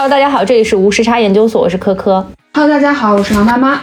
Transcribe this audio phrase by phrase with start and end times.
[0.00, 2.26] Hello，大家好，这里是无时差研究所，我是科科。
[2.54, 3.82] Hello，大家好，我是王妈妈。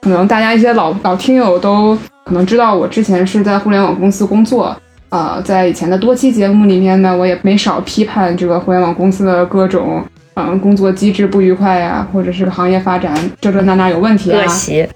[0.00, 4.76] 可能大家一些老老听友都可能知道，我之前是在互联网公司工作。
[5.08, 10.00] 呃，在以前的多期节目里面呢，我也没少批判这个互联网公司的各种
[10.34, 14.44] 嗯工作机制不愉快呀，或者是行业发展这这那那有问题啊。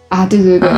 [0.08, 0.70] 啊，对对对。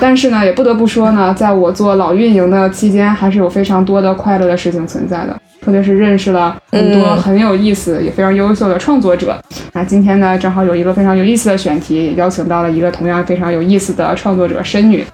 [0.00, 5.36] 但是呢，也不得不说呢，在我做老运营的期间，还是有非常多的快乐的事情存在的。
[5.62, 9.38] 特别是认识了很多很有意思也非常优秀的创作者。
[9.72, 15.04] 那今天呢，正好有一个非常有意思的选题，也邀请到了一个同样非常有意思的创作者申女，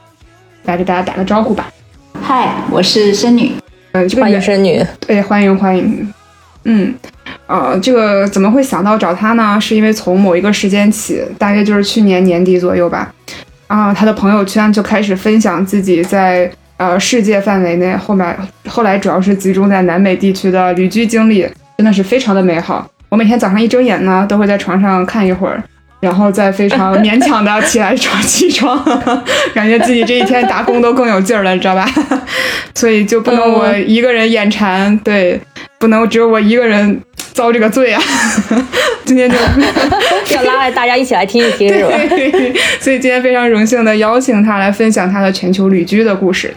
[0.65, 1.69] 来给大家打个招呼吧。
[2.23, 3.53] 嗨，我是申女。
[3.93, 4.85] 嗯，欢迎申女。
[5.01, 6.13] 对，欢迎欢迎。
[6.65, 6.95] 嗯，
[7.47, 9.59] 呃，这个怎么会想到找她呢？
[9.61, 13.13] 是因为从某一个时间起，大约就是去年年底左右吧。
[13.67, 16.51] 啊，她的朋友圈就开始分享自己在。
[16.79, 18.37] 呃，世界范围内，后面
[18.69, 22.87] 后来主要是集中在南美地区的旅居经历，真的是非常的美好。
[23.09, 25.63] 我每天早上一睁眼呢，都会在床上看一会儿，
[26.01, 28.79] 然后再非常勉强的起来床起床，
[29.55, 31.89] 感觉自己这一天打工都更有劲儿了，你知道吧？
[32.75, 35.41] 所以就不能我一个人眼馋，对，
[35.79, 37.01] 不能只有我一个人
[37.33, 38.03] 遭这个罪啊！
[39.07, 39.37] 今天就
[40.37, 41.91] 要拉来大家一起来听一听，是吧？
[42.81, 46.53] 所以今天非常荣幸的邀请他来分享他的全球旅居的故事。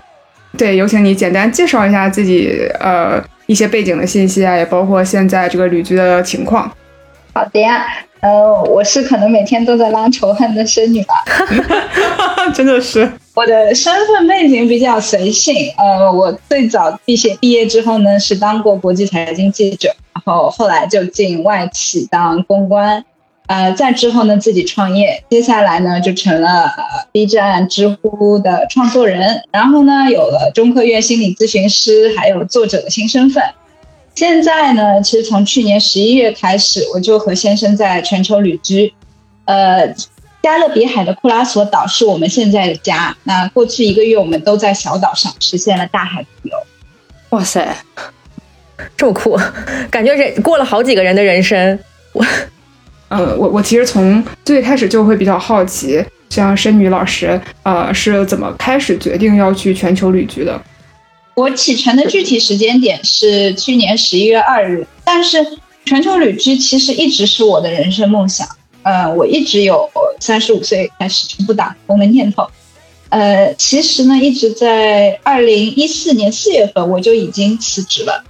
[0.57, 6.69] 对，有请你简单介绍一下自己，呃，一些背景的信息啊，也包括现在这个旅居的情况。
[7.33, 7.85] 好的呀，
[8.19, 11.13] 呃，我是可能每天都在拉仇恨的生女吧，
[12.53, 13.09] 真的是。
[13.35, 23.05] 我的身份背景比较随性，呃，我最早毕业毕业之后呢，是当过国际财经记者，然后后来就进外企当公关。
[23.49, 26.71] 呃，再之后呢，自己创业，接下来呢，就成了
[27.11, 33.43] B 站、知乎的创作人，然后呢，有了中科院心理咨询师，还有作者的新身份。
[34.13, 38.93] 现在呢，其实从去年十一月开始，我就和先生在全球旅居。
[39.45, 39.95] 呃，
[40.43, 43.17] 加勒比海的库拉索岛是我们现在的家。
[43.23, 46.55] 那过去一个月，我们都在小岛上实现了大海自由。
[47.29, 47.67] 哇塞，
[48.95, 49.35] 这么酷，
[49.89, 51.79] 感觉人过了好几个人的人生。
[52.13, 52.23] 我。
[53.09, 60.61] 呃，我我其实从最开始就会比较好奇，像申女老师，呃，是怎么开始决定要去全球旅居的？
[61.35, 65.37] 我启程的具体时间点是去年十一月二日，但是
[65.85, 68.47] 全球旅居其实一直是我的人生梦想。
[68.83, 72.45] 呃，我一直有三十五岁开始不打工的念头。
[73.09, 78.23] 呃，其实呢，一直在二零一四年四月份我就已经辞职了。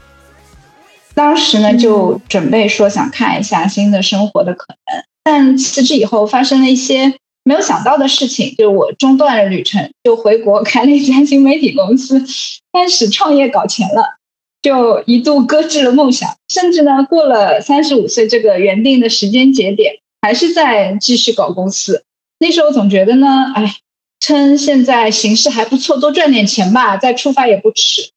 [1.19, 7.13] 当时呢，就准备说想看一下新的生活的可能，但辞职以后发生了一些
[7.43, 12.23] 没有想到的事情，就是我中断了旅程，就回国开了一家新媒体公司，
[12.71, 14.15] 开始创业搞钱了，
[14.61, 22.05] 就一度搁置了梦想，甚至呢，过了三十五岁这个原定的时间节点，还是在继续搞公司。
[22.39, 23.75] 那时候总觉得呢，哎，
[24.21, 28.09] 趁现在形势还不错，多赚点钱吧，再出发也不迟。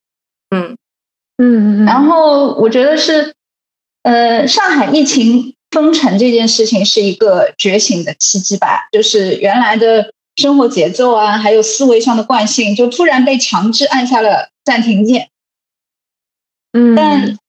[0.55, 0.77] 嗯。
[1.37, 3.33] 嗯，然后我觉得是，
[4.03, 15.29] 呃，上海疫情封城这件事情是一个觉醒的契机吧，就是原来的生活节奏啊，还有思维上的惯性，就突然被强制按下了暂停键。
[16.71, 17.39] 嗯，但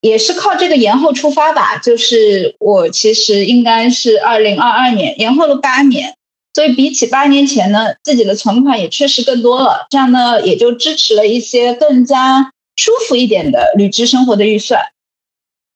[0.00, 6.14] 也是靠这个延后出发吧，就是我其实应该是二零二二年延后了八年，
[6.54, 12.52] 所以比起八年前呢，自己的存款也确实更多了，这样呢也就支持了一些更加。
[12.78, 14.80] 舒服一点的旅居生活的预算，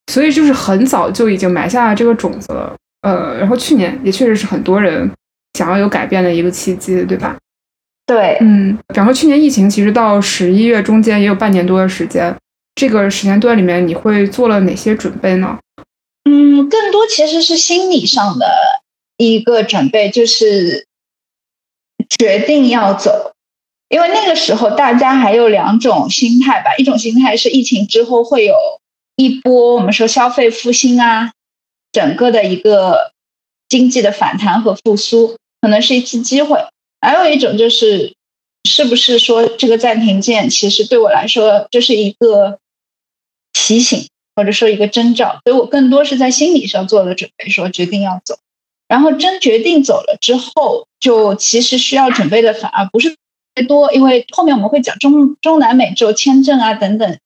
[0.07, 2.73] 所以就是很早就已经埋下了这个种子了。
[3.01, 5.11] 呃，然后去年也确实是很多人
[5.55, 7.37] 想要有改变的一个契机，对吧？
[8.05, 8.77] 对，嗯。
[8.95, 12.33] 然后去年疫情其实到十一月中间也有半年多的时间，
[12.73, 15.59] 这个时间段里面你会做了哪些准备呢？
[16.23, 18.47] 嗯，更多其实是心理上的
[19.17, 20.87] 一个准备，就是
[22.17, 23.33] 决定要走。
[23.93, 28.55] 因为那个时候大家还有两种心态吧，一种心态是疫情之后会有
[29.17, 31.31] 一波我们说消费复兴啊，
[31.91, 33.11] 整个的一个
[33.69, 36.57] 经济的反弹和复苏，可能是一次机会；
[37.01, 38.15] 还有一种就是
[38.67, 42.57] 是不是说这个暂停键其实对我来说就是一个
[43.51, 48.39] 提醒，或者说一个征兆，所以我更多是在心理上做了准备，说决定要走，
[48.87, 53.15] 然后真决定走了之后，就其实需要准备的反而不是。
[53.61, 57.17] 多，因为后面我们会讲中中南美洲签证啊等等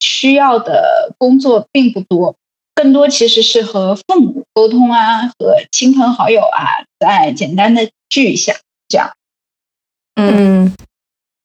[0.00, 2.36] 需要的工作并不多，
[2.74, 8.54] 更多其实是和父母沟通啊，和亲朋好友啊再简单的聚一下，
[8.88, 9.12] 这样。
[10.16, 10.74] 嗯，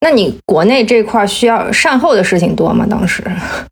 [0.00, 2.86] 那你国内这块需要善后的事情多吗？
[2.88, 3.22] 当时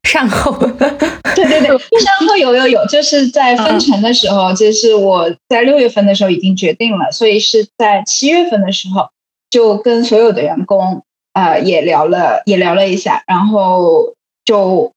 [0.08, 0.52] 善后，
[1.34, 9.08] 对对对，善后有有有，就是在分成的时候，就是我在六月份的时候已经决定了，所以是在七月份的时候
[9.50, 11.02] 就跟所有的员工
[11.32, 14.14] 呃也聊了也聊了一下，然后
[14.44, 14.92] 就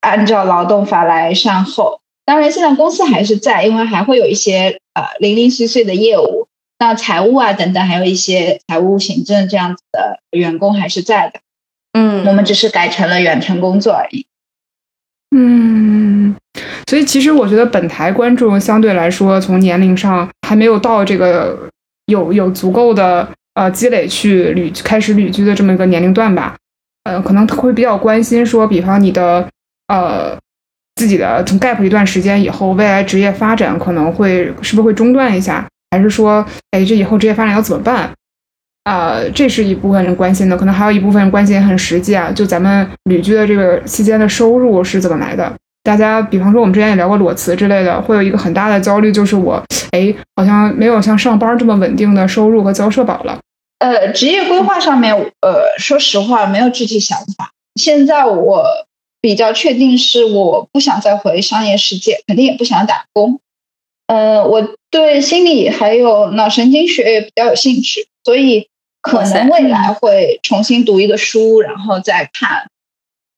[0.00, 2.00] 按照劳动法来善后。
[2.24, 6.46] 当然，现在公司还是在，因为还会有一些呃零零碎碎的业务。
[6.78, 11.40] 那财务啊等等，还有一些财务行政这样子的员工还是在的，
[11.92, 14.26] 嗯，我们只是改成了远程工作而已。
[15.34, 16.36] 嗯，
[16.86, 21.68] 所以其实我觉得本台观众相对来说，从年龄上还没有到这个
[22.06, 23.28] 有有足够的
[23.58, 26.54] 呃积累去旅开始旅居的这么一个年龄段吧，
[27.02, 29.44] 呃，可能会比较关心说，比方你的
[29.88, 30.38] 呃
[30.94, 35.66] 自己的从 gap 一段时间以后，未来职业发展可能会是不是会中断一下？
[35.90, 38.08] 还是说，哎，这以后职业发展要怎么办？
[38.84, 45.52] 啊，这是一部分人关心的，可能还有一部分人关心很实际啊，就咱们旅居的这个期间的收入是怎么来的？
[45.82, 53.38] 大家，比方说我们之前也聊过裸辞之类的，会有一个很大的焦虑，就是我，哎，好像没有像上班这么稳定的收入和交社保了。
[53.78, 57.52] 呃，职业规划上面，呃，说实话没有具体想法。
[57.76, 58.64] 现在我
[59.20, 63.40] 比较确定是我不想再回商业世界，肯定也不想打工。
[64.08, 68.68] 呃，我对心理还有脑神经学也比较有兴趣，所以
[69.00, 72.68] 可能未来会重新读一个书，然后再看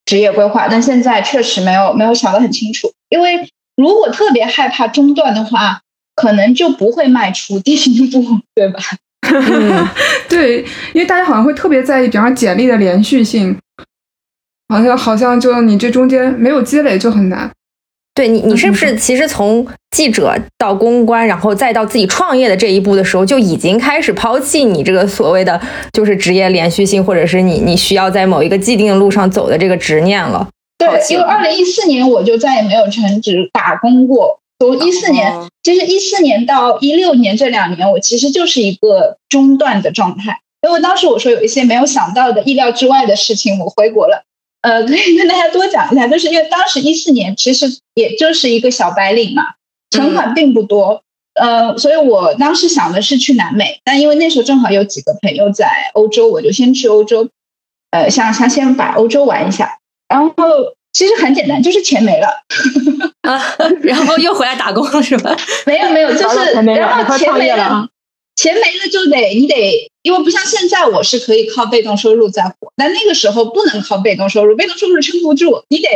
[0.07, 0.69] 职业规划。
[0.69, 5.83] 但现在确实没有没有想得很清楚，因为如果特别害怕中断的话，
[6.15, 8.81] 可能就不会迈出第一步，对吧？
[10.29, 13.57] 对，因为大家好像会特别在意，比方简历的连续性，
[14.69, 17.51] 好像好像就你这中间没有积累就很难。
[18.13, 25.59] 对你，你是不是其实从记者到公关，然后再到自己创业的这一步的时候，就已经开始抛弃你这个所谓的
[25.93, 30.49] 就是职业连续性，或者是你你需要在某一个既定的路上走的这个执念了？
[30.77, 34.40] 对，因为二零一四年我就再也没有全职打工过。
[34.61, 40.41] 从一四年，其实一四年到一六年这两年，我其实就是一个中断的状态。
[40.63, 44.25] 因为当时我说有一些没有想到的、意料之外的事情，我回国了。
[44.61, 49.55] 呃，可以跟大家多讲一下，就是因为当时一四年其实也就是一个小白领嘛，
[49.91, 51.03] 存款并不多，
[51.33, 57.31] 呃，所以我当时想的是去南美，但因为那时候正好有几个朋友在欧洲，我就先去欧洲，
[57.91, 60.35] 呃，想想先把欧洲玩一下，然后
[60.93, 62.29] 其实很简单，就是钱没了，
[63.23, 63.41] 啊，
[63.83, 65.37] 然后又回来打工了是吧？
[65.67, 67.89] 没有没有，就是然后钱没了。
[68.37, 75.89] 钱没了就得你得，因为不像现在我是可以靠被动收入在活，但那个时候不能靠被动收入，被动收入撑不住，你得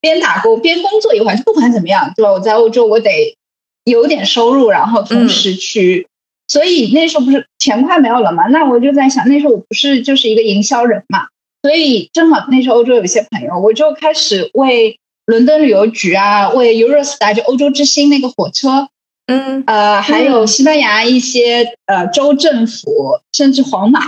[0.00, 1.36] 边打工边工作一会儿。
[1.44, 2.32] 不管怎么样，对吧？
[2.32, 3.36] 我在欧洲，我得
[3.84, 6.06] 有点收入，然后同时去。
[6.48, 8.44] 所以那时候不是钱快没有了嘛？
[8.46, 11.26] 那我就在想，那时候我不是就是一个营销人嘛？
[11.62, 18.88] 所以正好那时候欧洲有一些朋友，我就开始为伦敦旅游局啊，为 Eurostar 就欧洲之星那个火车。
[19.26, 24.00] 嗯，呃，还有西班牙一些呃州政府，甚至皇马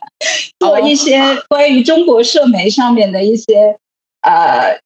[0.58, 3.76] 做一些关于中国社媒上面的一些
[4.22, 4.80] 呃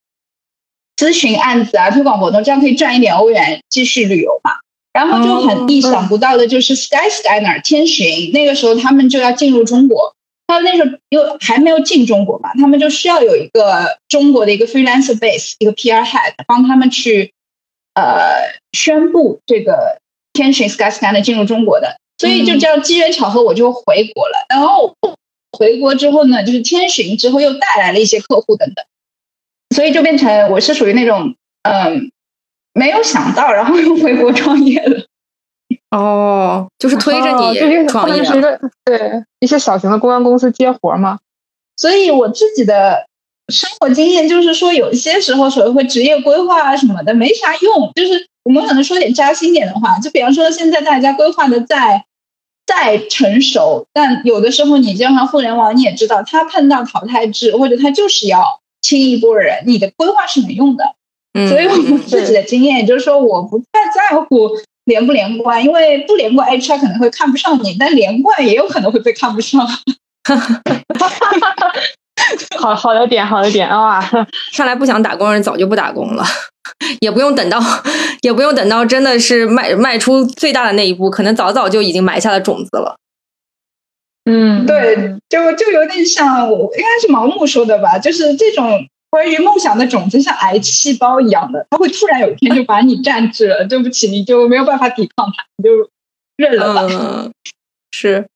[0.96, 4.50] 咨询案子啊、推广活动，这样可以赚一点欧元继续旅游嘛。
[4.92, 10.16] 然后就很意想不到的就是 Skyscanner 天巡，那个时候他们就要进入中国，
[10.50, 17.32] 他那时候又还没有进中国嘛，他们就需要有一个中国的一个 freelancer base，一个 PR head 帮他们去。
[17.92, 19.98] 呃，宣布这个
[20.32, 24.46] 天巡 Skyscanner 进入中国的，所以就这样机缘巧合，我就回国了。
[24.48, 24.94] 然后
[25.58, 28.84] 回国之后呢，就是天巡之后又带来了一些客户等等，
[29.74, 32.12] 所以就变成我是属于那种嗯
[32.72, 35.04] 没有想到，然后又回国创业了。
[35.90, 38.22] 哦，就是推着你创业，
[38.84, 41.18] 对一些小型的公关公司接活嘛。
[41.76, 43.06] 所以我自己的。
[43.48, 47.90] 生活经验就是说，有些时候所谓会职业规划啊什么的没啥用。
[47.96, 52.04] 就是我们可能说点扎心点的话，就比方说现在大家规划的再
[52.64, 60.84] 再成熟，但有的时候你就像互联网，你也知道，它碰到淘汰制或者它就是要清一波人，你的规划是没用的。
[61.48, 64.50] 所以我们自己的经验也就是说，我不太在乎
[64.84, 69.66] 连不连贯，因为不连贯，HR 可能会看不上你，但连贯也有可能会被看不上。
[72.58, 74.00] 好好的点，好的点啊！
[74.54, 76.24] 看来不想打工人早就不打工了，
[77.00, 77.58] 也不用等到，
[78.22, 82.96] 也不用等到真的是迈迈出最大的那一步，可能早早就已经埋下了种子了。
[84.24, 93.64] 嗯，对，就就有点像我应该是盲目说的吧，就是这种关于梦想的种子像癌细胞一样的，它会突然有一天就把你占据了。
[93.64, 95.70] 对不起，你就没有办法抵抗它，你就
[96.36, 96.86] 认了吧。
[96.90, 97.32] 嗯
[97.90, 98.26] 是。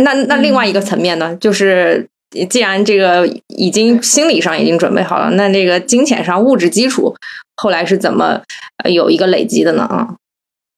[0.00, 2.08] 那那另外一个层面呢，就是
[2.48, 7.14] 既然这个已经心理上已经准备好了，那这个金钱上物质基础
[7.56, 8.42] 后来是怎么
[8.88, 9.82] 有一个累积的呢？
[9.84, 10.16] 啊，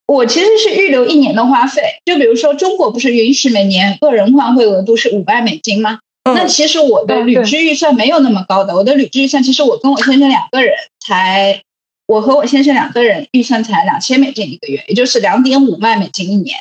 [0.07, 6.00] 我其实是预留一年的花费，就比如说中国不是允许每年个人换汇额度是五万美金吗？
[6.35, 10.75] 那其实我的旅居预算没有那么高的，我的旅居预算其实我跟我先生两个人
[11.06, 11.62] 才，
[12.06, 16.59] 我和我先生两个人预算才两千美金一个月，也就是两点五万美金一年。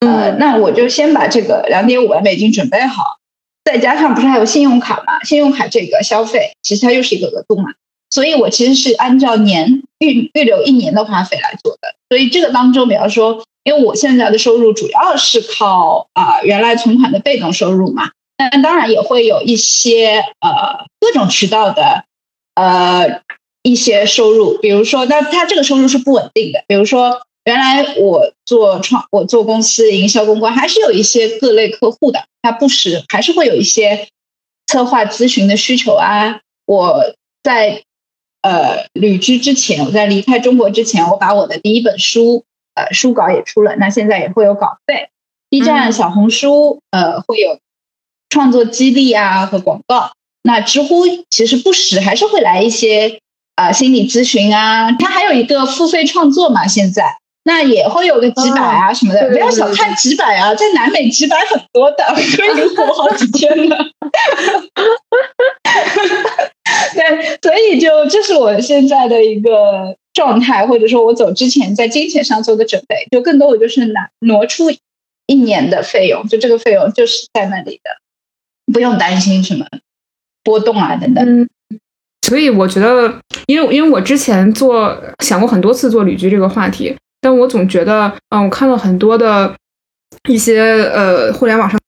[0.00, 3.18] 呃，那我就先把这个两点五万美金准备好，
[3.64, 5.22] 再加上不是还有信用卡嘛？
[5.24, 7.70] 信用卡这个消费其实它又是一个额度嘛，
[8.10, 11.94] 所以我其实是按照年预预留一年的花费来做的。
[12.08, 18.10] 所以这个当中，比方说，因为我现在的收入主要是靠啊原来存款的被动收入嘛，
[18.50, 22.04] 但当然也会有一些呃各种渠道的
[22.54, 23.20] 呃
[23.62, 27.20] 一些收入，比如说，那它这个收入是不稳定的，比如说。
[27.46, 34.08] 原来我做创，我做公司营销公关，还是有一些各类客户的，他不时还是会有一些
[34.66, 36.40] 策划咨询的需求啊。
[36.66, 37.02] 我
[37.42, 37.82] 在
[38.42, 42.44] 呃旅居之前，我在离开中国之前，我把我的第一本书
[42.74, 45.08] 呃书稿也出了，那现在也会有稿费。
[45.48, 47.58] B 站、小红书呃会有
[48.30, 50.12] 创作激励啊和广告。
[50.42, 53.18] 那知乎其实不时还是会来一些
[53.56, 57.18] 啊心理咨询啊，它还有一个付费创作嘛，现在。
[57.42, 62.04] 那也会有个几百啊什么的，不要小看几百啊，在南美几百很多的，
[62.36, 63.76] 可以活好几天的。
[66.94, 74.70] 对，所以就这是我现在的一个状态，或者说我走之前在金钱上做的准备，就更多我就是拿挪出
[75.26, 77.90] 一年的费用，就这个费用就是在那里的，
[78.72, 79.66] 不用担心什么
[80.42, 81.48] 波动啊等等。
[82.22, 86.96] 所以我觉得，因为因为我之前做想过很多次做旅居这个话题。
[87.22, 89.54] 但我总觉得，嗯，我看了很多的
[90.26, 91.78] 一些呃互联网上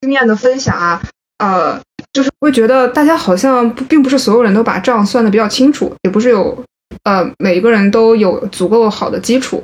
[0.00, 1.00] 经验的分享啊，
[1.38, 1.80] 呃，
[2.12, 6.64] 就是会觉得大家好像并不是所有人都把账算的比较清楚，也不是有
[7.04, 9.62] 呃每一个人都有足够好的基础。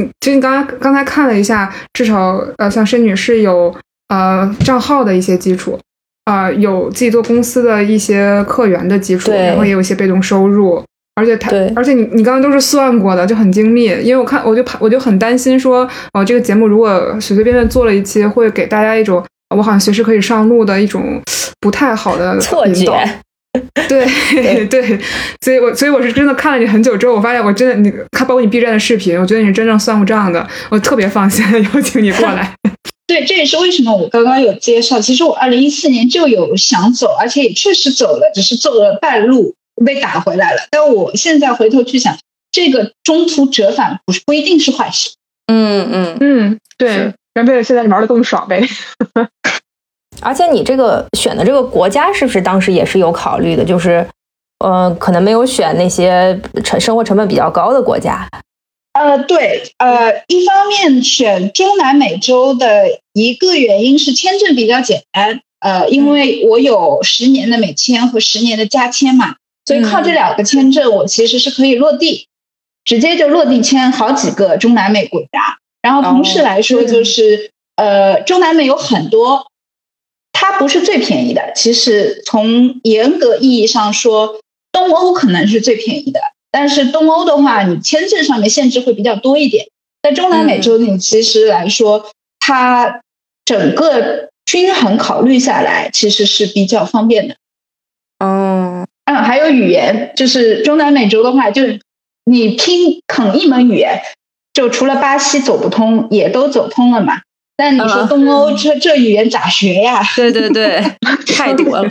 [0.00, 3.74] 嗯，就你刚刚刚才看了一下，至少呃像申女士有
[4.08, 5.78] 呃账号的一些基础，
[6.24, 10.82] 啊，有自己做公司的一些客源的基础，然后也有一些被动收入。
[11.14, 13.84] 而且他，而且你你刚刚都是算过的，就很精密。
[14.02, 19.22] 因为我看，我就怕，我就很担心说，哦，这个节目如果随随便便做了一期，会给大家一种
[19.54, 21.20] 我好像随时可以上路的一种
[21.60, 22.90] 不太好的错觉。
[23.86, 24.06] 对
[24.64, 24.98] 对，
[25.44, 32.54] 所以我所以我是真的看了你很久之后，我发现我真的你看，包括你 B 站的视频，我觉得你是真正算过账的，我特别放心 邀请你过来。
[33.12, 39.54] 对，这也是为什么我刚刚有介绍，其实我二零一四年就有想走，而且也确实走了，只是走了半路。
[39.86, 42.16] 被打回来了，但我现在回头去想，
[42.52, 45.10] 这个中途折返不是不一定是坏事。
[45.46, 48.62] 嗯嗯嗯，对，人为了现在玩的更爽呗。
[50.20, 53.64] 而且你这个选的这个国家是不是当时也是有考虑的？
[53.64, 54.06] 就是，
[54.58, 58.28] 呃，可能没有选那些成生活成本比较高的国家。
[58.92, 69.36] 呃，对，呃，一方面选中南美洲的一个原因是签证比较简单，呃，因为我有十年的美签和十年的加签嘛。
[69.64, 72.26] 所以靠这两个签证，我其实是可以落地，
[72.84, 75.58] 直接就落地签好几个中南美国家。
[75.80, 79.46] 然后同时来说，就是呃，中南美有很多，
[80.32, 81.52] 它不是最便宜的。
[81.54, 84.40] 其实从严格意义上说，
[84.72, 86.20] 东欧可能是最便宜的。
[86.52, 89.66] 但是东欧的话，你签证上面限制会比较多一点。
[90.02, 93.00] 在中南美洲，你其实来说，它
[93.44, 97.34] 整个均衡考虑下来，其实是比较方便的。
[98.20, 98.86] 哦。
[99.06, 101.80] 嗯，还有语言，就是中南美洲的话，就是
[102.24, 104.00] 你拼啃一门语言，
[104.52, 107.20] 就除了巴西走不通，也都走通了嘛。
[107.56, 110.00] 但你说东欧这这语言咋学呀？
[110.14, 110.82] 对对对，
[111.36, 111.88] 太多了。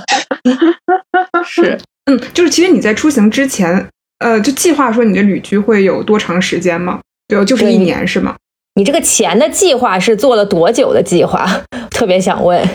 [1.46, 3.88] 是，嗯，就是其实你在出行之前，
[4.22, 7.01] 呃，就计划说你的旅居会有多长时间吗？
[7.28, 8.36] 对，就是一年是吗？
[8.75, 11.46] 你这个钱的计划是做了多久的计划？
[11.92, 12.66] 特别想问。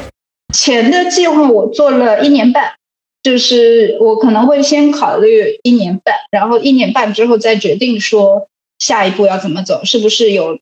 [0.53, 2.73] 钱的计划我做了一年半。
[3.23, 8.47] 就是我可能会先考虑一年半，然后一年半之后再决定说
[8.79, 10.61] 下一步要怎么走，是不是有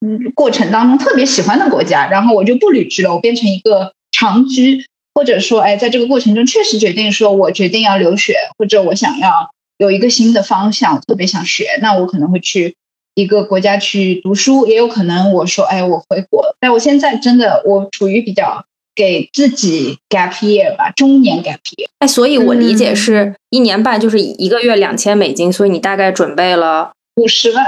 [0.00, 12.74] 嗯过程当中特别喜欢的国家，然后我就不旅居了，我变成一个长居，或者说哎在这个过程中确实决定说我决定要留学，或者我想要有一个新的方向，特别想学，那我可能会去
[13.14, 18.64] 一个国家去读书，也有可能我说哎我回国，但我现在真的我处于比较。
[18.98, 21.86] 给自己 gap year 吧，中年 gap year。
[21.98, 27.62] 哎，所以我理解是一年半，就是一个月两千美金，所以你大概准备了五十万，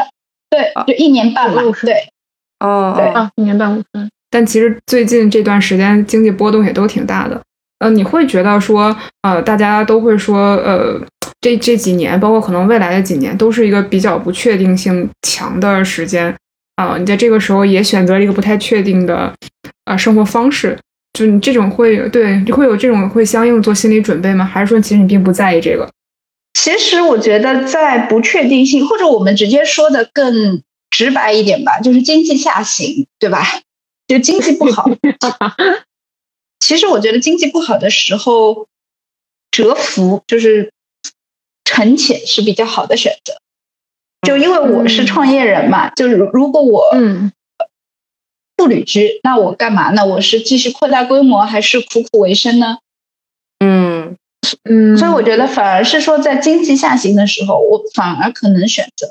[0.49, 2.09] 对，就一年半嘛，对，
[2.61, 4.09] 哦，对啊，一年半五十万。
[4.31, 7.39] 但其实最近这段时间经济波动也都挺大的。
[7.81, 10.99] 呃，你会觉得说，呃，大家都会说，呃，
[11.41, 16.35] 这这几年，包括可能未来的几年，都是一个比较不确定性强的时间
[16.77, 16.97] 啊。
[16.99, 19.33] 你在这个时候也选择了一个不太确定的
[19.85, 20.79] 啊生活方式，
[21.13, 24.45] 就你这种会对会有这种会相应做心理准备吗？
[24.45, 25.89] 还是说其实你并不在意这个？
[26.55, 33.45] 其实我觉得在不确定性，或者我们直接说的更直白一点吧，就是经济下行，对吧？
[34.09, 34.91] 就经济不好。
[36.59, 38.67] 其实我觉得经济不好的时候，
[39.53, 40.73] 蛰伏就是
[41.69, 43.35] 沉潜是比较好的选择。
[44.27, 47.31] 就因为我是创业人嘛，就是如果我嗯
[48.57, 50.05] 不旅居，那我干嘛呢？
[50.07, 52.79] 我是继续扩大规模，还是苦苦为生呢？
[53.61, 54.17] 嗯
[54.65, 59.09] 嗯，所以我觉得反而是说，在经济下行的时候，我反而可能选择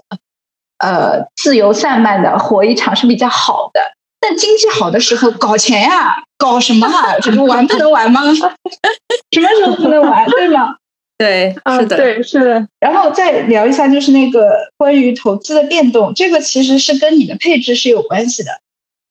[0.80, 3.80] 呃自由散漫的活一场是比较好的。
[4.20, 7.20] 但经济好的时候搞钱呀，搞什么啊？
[7.22, 8.22] 什 么玩不能玩吗？
[9.32, 10.76] 什么时候不能玩，对吗？
[11.18, 12.68] 对，是的，对，是的。
[12.80, 18.52] 然后再聊一下，就是那个关于投资的变动，这个其实是跟你的配置是有关系的。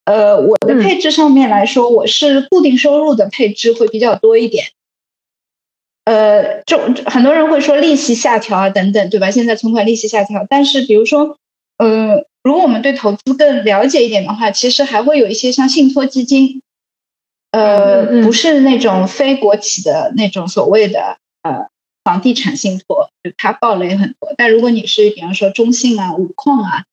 [0.05, 4.67] 呃，我的配置上面来说，我是固定收入的配置会比较多一点。
[6.05, 9.31] 呃，就很多人会说利息下调啊等等，对吧？
[9.31, 11.39] 现在存款利息下调，但是比如说，
[11.79, 12.25] 呃。
[12.47, 16.63] 如果我们对投资更了解一点的话，其实还会有一些像信托基金，
[17.51, 21.67] 呃，不是那种非国企的那种所谓的呃
[22.07, 24.33] 房地产信托，就它暴雷很多。
[24.37, 26.85] 但如果你是比方说中信啊、五矿啊，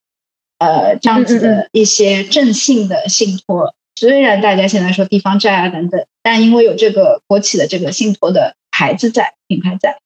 [0.57, 9.99] 呃这样子的一些正信的信托，虽然大家现在说地方债啊等等，但因为有这个国企的这个信托的牌子在、品牌在，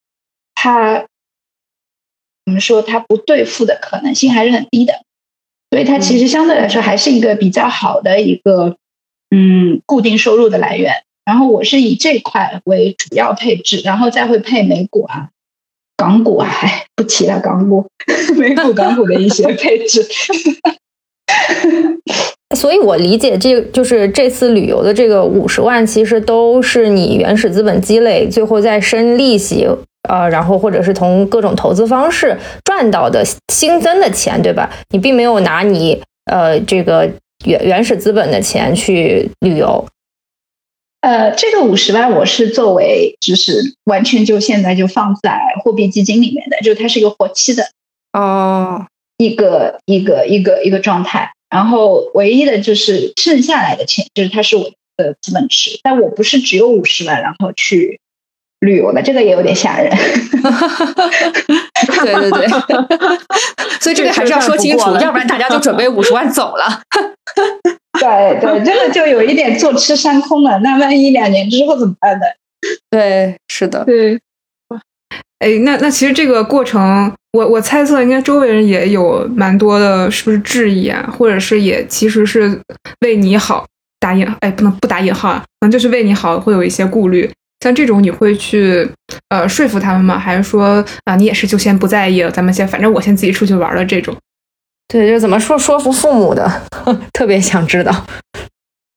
[0.54, 1.06] 它
[2.46, 5.06] 我们说它不兑付的可能性还是很低的。
[5.72, 8.76] 所以它其实相对来说还是一个比较好的一个
[9.32, 11.07] 嗯固定收入的来源。
[11.28, 15.28] 然后我是以这块为主要配置，然后再会配美股啊、
[15.98, 17.86] 港股啊，哎，不提了，港股、
[18.40, 20.08] 美股、港股的一些配置。
[22.56, 29.68] 所以我理解，这就是这次旅游的这个五十万，其实都是你原始资本积累，最后再生利息。
[30.08, 34.70] 呃，然后或者是从各种投资方式赚到的新增的钱，对吧？
[34.92, 37.06] 你并没有拿你呃这个
[37.44, 39.86] 原原始资本的钱去旅游。
[41.02, 47.70] 呃，这个五十万我是作为就是完全就现在就放在货币基金里面的，就它是一个活期的
[48.14, 51.32] 哦，一个一个一个一个状态。
[51.50, 58.00] 然后唯一的就是剩下来的钱，就是它是我的资本池，但我不是只有五十万，然后去。
[58.62, 59.92] 旅游的这个也有点吓人，
[62.04, 62.48] 对 对对，
[63.80, 66.82] 所以这个还是要说清楚，要不然大家就准备五十万走了。
[68.00, 70.60] 对对，这个就有一点坐吃山空了。
[70.60, 72.26] 那万一两年之后怎么办呢？
[72.90, 74.20] 对，是的，对。
[75.40, 81.14] 哎，那那其实这个过程，我我猜测应该周围人也有蛮多的，是不是质疑啊？
[81.16, 82.60] 或者是也其实是
[83.02, 83.64] 为你好
[84.00, 87.32] 打引，哎，不能不打引号啊，可能就是为你好，会有一些顾虑。
[87.60, 88.90] 像这种你会去
[89.30, 90.18] 呃说服他们吗？
[90.18, 94.16] 还是说啊你也是就先不在意了，咱们先反正我先自己出去玩了这种？
[94.88, 96.62] 对，就怎么说说服父母的，
[97.12, 98.06] 特别想知道。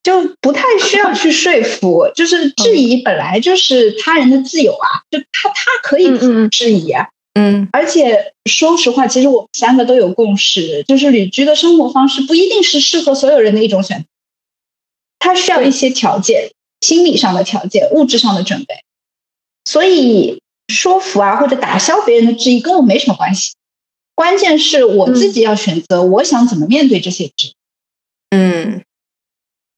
[0.02, 6.08] 就不太需要去说服，就是质疑本来就是他人的自由啊，就他他可以
[6.48, 7.68] 质疑啊，嗯。
[7.72, 14.04] 而且说实话，其实我们三个都有共识，就是旅居的生活方式不一定是适合所有人的一种选择，
[15.18, 16.50] 它需要一些条件。
[16.80, 18.84] 心理上的条件，物质上的准备，
[19.64, 23.54] 所以说服啊或者打消别人的质疑跟我没什么关系，
[24.14, 27.54] 关键是我自己要选择，我想怎么面对这些质疑。
[28.30, 28.84] 嗯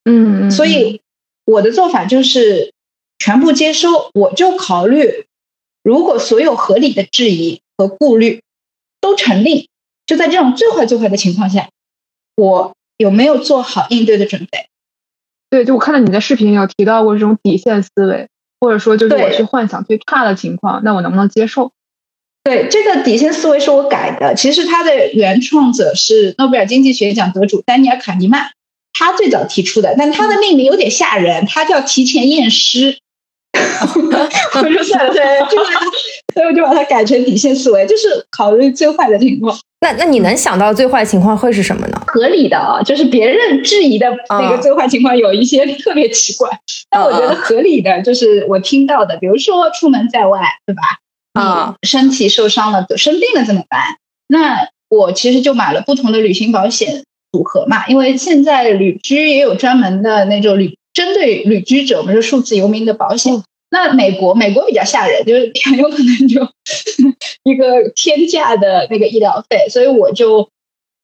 [0.04, 1.00] 嗯，所以
[1.44, 2.72] 我的做法就是
[3.18, 5.26] 全部接收，我就考虑，
[5.82, 8.42] 如果所有合理的质疑和顾虑
[9.00, 9.70] 都成立，
[10.06, 11.70] 就在这种最坏最坏的情况下，
[12.36, 14.68] 我有没有做好应对的准备？
[15.52, 18.26] 对，就我看到你在视频有提到过这种底线思维，
[18.58, 21.72] 或者说就是我去幻想最差的情况，那我能不能接受？
[22.42, 24.34] 对，这个底线思维是我改的。
[24.34, 28.46] 其实它的原创者是诺贝尔经济学奖得主丹尼尔卡尼曼，
[28.98, 32.96] 他最早提出的，但他的命名有点吓人，他叫提前验尸。
[33.52, 35.62] 我就算了，对，就
[36.32, 39.54] 所以我就把它改成底线思维，就是考虑最坏的情况。
[39.82, 42.01] 那那你能想到最坏情况会是什么呢？
[42.12, 46.50] 合理的啊，就是别人质疑的那个最坏情况有一些特别奇怪，
[46.90, 50.82] 但我觉得合理的就是我听到的，比如说出门在外，对吧？
[51.32, 53.80] 啊，身体受伤了，生病了怎么办？
[54.28, 63.42] 那我其实就买了不同的旅行保险，组合嘛，因为现在旅居也有专门的那种旅针对旅居者，我们说数字游民的保险。
[63.70, 66.46] 那美国美国比较吓人，就是很有可能就
[67.50, 70.46] 一个天价的那个医疗费，所以我就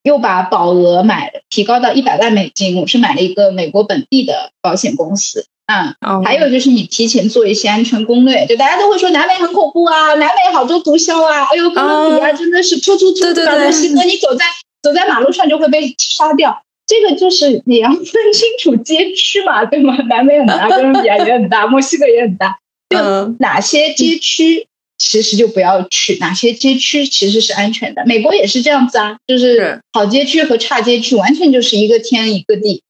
[0.09, 5.45] 又把保额买提高到一百万美金，我是买了一个美国本地的保险公司。
[5.67, 14.47] 嗯，还有就是你提前做一些安全攻略，就大家都会说南美很恐怖啊，南美好多毒枭啊，哎呦哥伦比亚真的是突突突，墨西哥你走在
[14.83, 19.95] 走在马路上就会被杀掉，这个就是你要分清楚街区嘛，对吗？
[20.09, 24.67] 南美很大，哥伦比亚也很大，墨西哥也很大，就哪些街区
[24.99, 28.03] 其实就不要去，哪些街区其实是安全的。
[28.05, 32.83] 美国也是这样子啊，就是好街区和差街区完全就是一个天一个地。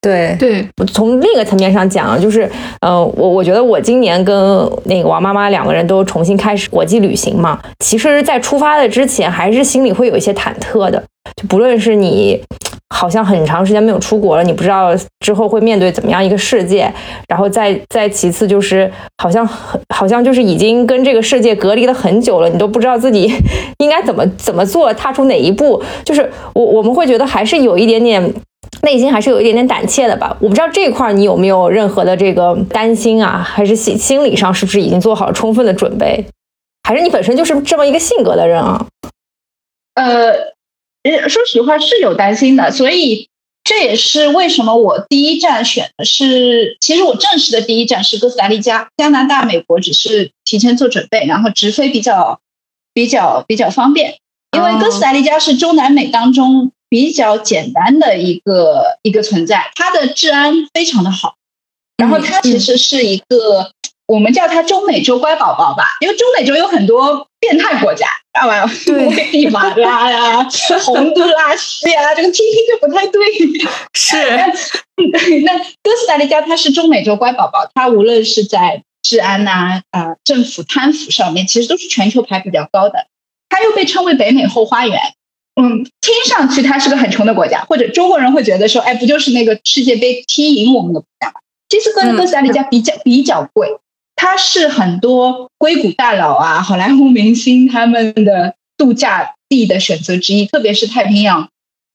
[0.00, 4.34] 对对，从另一个层面上讲，就是，呃，我我觉得我今年跟
[4.84, 7.62] 那个王妈妈两个人都重新开始国际旅行嘛。
[7.78, 11.00] 其实，在出发的之前，还是心里会有一些忐忑的。
[11.36, 12.40] 就不论是你
[12.92, 16.92] 好像很长时间没有出国了，你不知道之后会面对怎么样一个世界，
[17.26, 18.90] 然后再再其次就是
[19.22, 19.48] 好像
[19.94, 23.32] 好像就是已经跟这个世界隔离了很久了，你都不知道自己
[23.78, 25.82] 应该怎么怎么做，踏出哪一步。
[26.04, 28.32] 就是我我们会觉得还是有一点点。
[28.82, 36.24] 内心还是有一点点胆怯的吧，我不知道这一块你有没有任何的这个担心啊，还是心心理上是不是已经做好了充分的准备，
[36.82, 38.84] 还是你本身就是这么一个性格的人啊？
[39.94, 40.32] 呃，
[41.28, 43.28] 说实话是有担心的，所以
[43.64, 52.40] 这也是为什么我第一站选的是，其实我正式的第一站是哥斯达黎加，加拿大、美国只是提前做准备，然后直飞比较
[52.94, 54.16] 比较比较方便，
[54.56, 56.72] 因为哥斯达黎加是中南美当中。
[56.92, 61.36] 比较简单的一个一个存在，它的治安非常的好，
[61.96, 63.72] 然后它其实是一个
[64.06, 68.66] 我们叫它中美洲乖宝宝吧，因为中美洲有很多变态国家，知道吧？
[68.86, 70.48] 对， 马拉呀、
[70.84, 73.20] 洪都拉斯呀，这个听听就不太对。
[73.94, 74.16] 是，
[75.44, 83.06] 那哥斯达黎加它是中美洲乖宝宝，它无论是在治安呐、啊政府贪腐上面，其实都是全球排比较高的，
[83.48, 84.98] 它又被称为北美后花园。
[85.60, 91.34] 嗯，听上去它是个很穷的国家，或者中国人会觉得说，哎，不就是那个世界杯踢赢我们的国家吗？
[91.68, 93.68] 其实哥哥斯达黎加比较比较贵，
[94.22, 101.48] 它是很多硅谷大佬啊、好莱坞明星他们的度假地的选择之一，特别是太平洋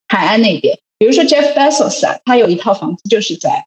[0.10, 0.78] 海岸那边。
[1.00, 3.64] 比如说 Jeff Bezos 啊，他有一套房子就是在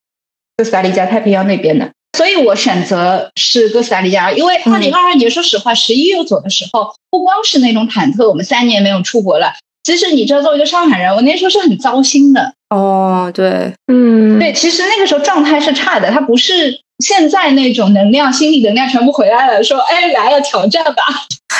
[0.59, 9.55] 哥斯达黎加太平洋那边的，所以我选择是哥斯达黎加，因为二零二二年说实话十一月走的时候，不光是那种忐忑，我们三年没有出国了。
[9.85, 12.53] 其实你知道，作为一个上海人，我那时候是很糟心的。
[12.68, 21.03] 哦，对，嗯，对，其实那个时候状态是差的，他不是现在那种能量、心理能量全部回来了，说哎来了挑战吧，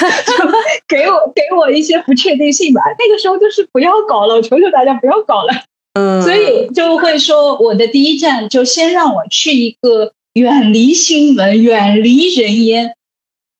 [0.87, 2.81] 给我给我一些不确定性吧。
[2.99, 5.53] 那个时候就是不要搞了，我求求大家不要搞了。
[5.95, 12.95] 嗯，所以就会说我的第一站就先让我去一个远离新闻、远离人烟、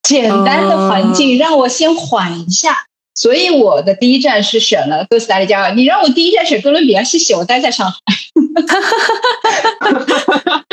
[0.03, 2.87] 简单的环境，让我先缓一下。
[3.15, 5.69] 所以我的第一站是选了哥斯达黎加。
[5.71, 7.99] 你让我第一站选哥伦比亚，谢谢，我待在上海。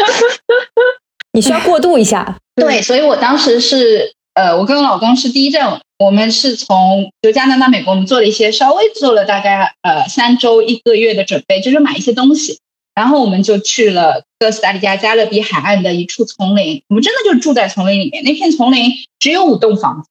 [1.34, 2.38] 你需要过渡一下。
[2.56, 12.60] 对，所以我当时是，呃，我跟我老公是第一站，我们是从就加拿大、美国，我们做了一些稍微做了大概呃三周一个月的准备，就是买一些东西，
[12.96, 20.10] 然后我们就去了哥斯达黎加加勒比海岸的一处丛林，我们真的就住在丛林里面，那片丛林只有五栋房子。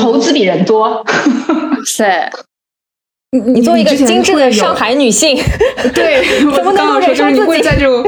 [0.00, 1.04] 猴子比人多，
[1.84, 2.30] 塞！
[3.32, 5.36] 你你作为一个精致的上海女性，
[5.94, 6.22] 对，
[6.54, 8.04] 怎么刚刚说就是你会在这种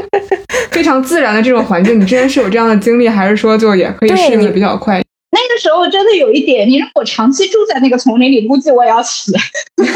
[0.70, 5.02] 非常自然的这种环境，你之前是有这样的经历，还是说就也可以适应的比较快？
[5.32, 9.32] 那个时候真的有一点，你让我长期住在那个丛林里，估计我也要死。
[9.78, 9.86] 那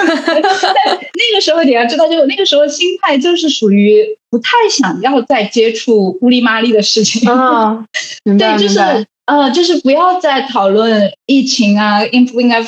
[1.34, 7.84] 个时候你要知道，就那个时候心态就是属于不太想要再接触乌里麻里的事情啊，
[8.24, 8.80] 对，就是。
[9.28, 12.64] 呃，就是不要再讨论疫情啊，应不应该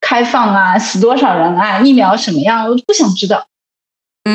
[0.00, 3.44] 开放啊，死多少人啊，疫苗什么样，我不想知道。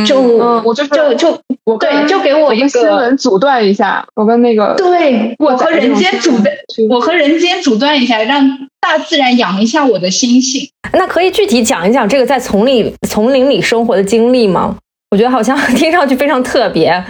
[0.06, 6.54] 就我就就就我对，就给我一个新闻阻断一下，我跟那个对，我和人间阻断，
[6.90, 10.70] 我和人间阻断一下，让大自然养一下我的心性。
[10.92, 14.76] 那可以具体讲一讲这个在丛林丛林里生活的经历吗？
[15.12, 17.02] 我觉得好像 听上去非常特别。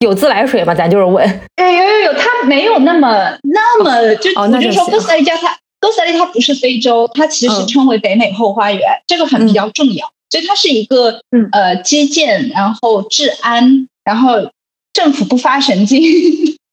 [0.00, 0.74] 有自来水吗？
[0.74, 1.24] 咱就是问。
[1.56, 10.10] 哎，有有有，它没有那么那么就我就说哥斯达黎加，它哥斯达黎加不是非洲，它其实称为北美后花园，这个很比较重要。
[10.30, 11.20] 所以它是一个
[11.52, 14.50] 呃基建，然后治安，然后
[14.92, 16.02] 政府不发神经。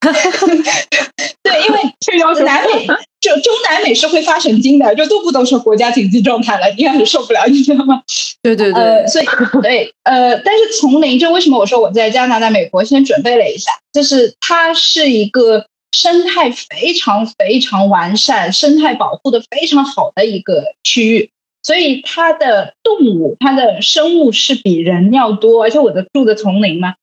[1.42, 2.86] 对，因为这要求南美
[3.20, 8.02] 就中南美是会发神经的，就都不动说国家紧急状态了，你也很受不了，你知道吗？
[8.42, 9.26] 对对对，呃，所以
[9.60, 21.30] 对，呃，但是丛林，就为什么我说我在加拿大、美国先准备了一下，就是它是一个生态非常非常完善、生态保护的非常好的一个区域，
[21.62, 26.94] 所以它的动物、它的生物是比人要多，而且我的住的丛林嘛，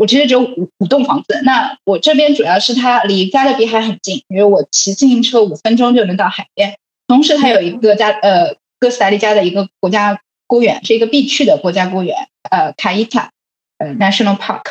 [0.00, 6.74] 我其实只有五五栋房子，那我这边主要是它离加勒比海很近，因为我骑自行车五分钟就能到海边，
[7.06, 10.18] 同时它有一个加呃哥斯达黎加的一个国家。
[10.46, 13.30] 公园是一个必去的国家公园，呃，卡伊塔，
[13.78, 14.62] 呃，National Park。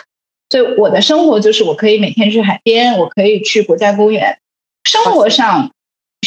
[0.50, 4.40] 所以我的生活就是我可以每天去海边，我可以去国家公园。
[4.84, 5.72] 生活上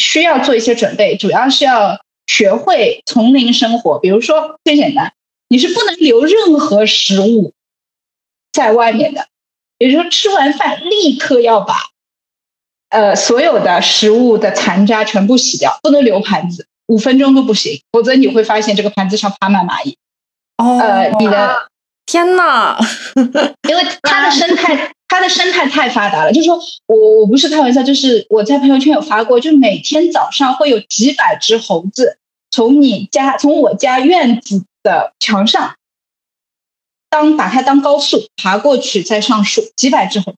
[0.01, 3.99] 需要做一些准备，主要是要学会丛林生活。
[3.99, 5.13] 比如说最简单，
[5.49, 7.53] 你是不能留任何食物
[8.53, 9.27] 在外面的，
[9.79, 11.75] 也就是说吃完饭立刻要把
[12.89, 16.67] 呃所有的食物的残渣全部洗掉，不能留盘子。
[16.87, 19.97] 五分钟都不行，否则你会发现这个盘子上爬满蚂蚁。
[20.57, 21.67] 哦，呃，你的
[22.05, 22.77] 天呐，
[23.67, 26.31] 因为它的生态，它的生态太发达了。
[26.31, 32.19] 就是说我我不是开玩笑，就是我在朋友圈有发过，就每天早上会有几百只猴子
[32.51, 35.75] 从你家，从我家院子的墙上，
[37.13, 40.33] 当把它当高速爬过去，再上树，几百只猴，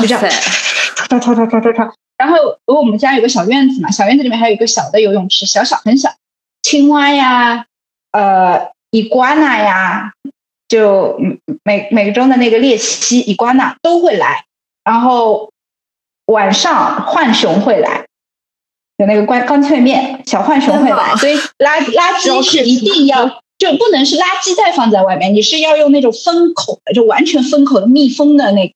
[0.00, 0.20] 就这样，
[1.08, 1.92] 唰唰唰唰唰唰。
[2.18, 6.12] 然后，如果我们家有个小院子嘛，小院子里面还有一个小的游泳池，小小很小，
[6.64, 7.66] 青蛙呀，
[8.10, 10.12] 呃，伊瓜纳呀，
[10.66, 11.20] 就
[11.62, 14.44] 美美洲的那个鬣蜥伊瓜纳都会来。
[14.82, 15.52] 然后
[16.26, 18.06] 晚上浣熊会来，
[18.96, 21.14] 有那个干干脆面，小浣熊会来。
[21.14, 28.74] 所以垃垃圾是一定要，就不能是垃圾袋放在外面，你是要用那种封口的，就完全封口的密封的那个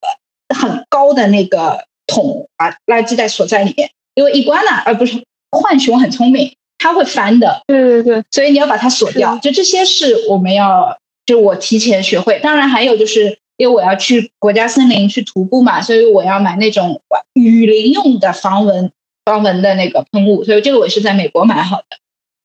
[0.54, 1.84] 很高的那个。
[2.12, 7.62] 桶把垃圾袋锁在里面，因为一关了，而不是浣熊很聪明，它会翻的。
[7.68, 9.38] 对对对，所以你要把它锁掉。
[9.38, 12.40] 就这些是我们要，就我提前学会。
[12.40, 17.00] 当然还有就是，因为我要去国家森林去徒步嘛，所以我要买那种
[17.34, 18.90] 雨林用的防蚊
[19.24, 20.42] 防蚊的那个喷雾。
[20.42, 21.84] 所以这个我是在美国买好的。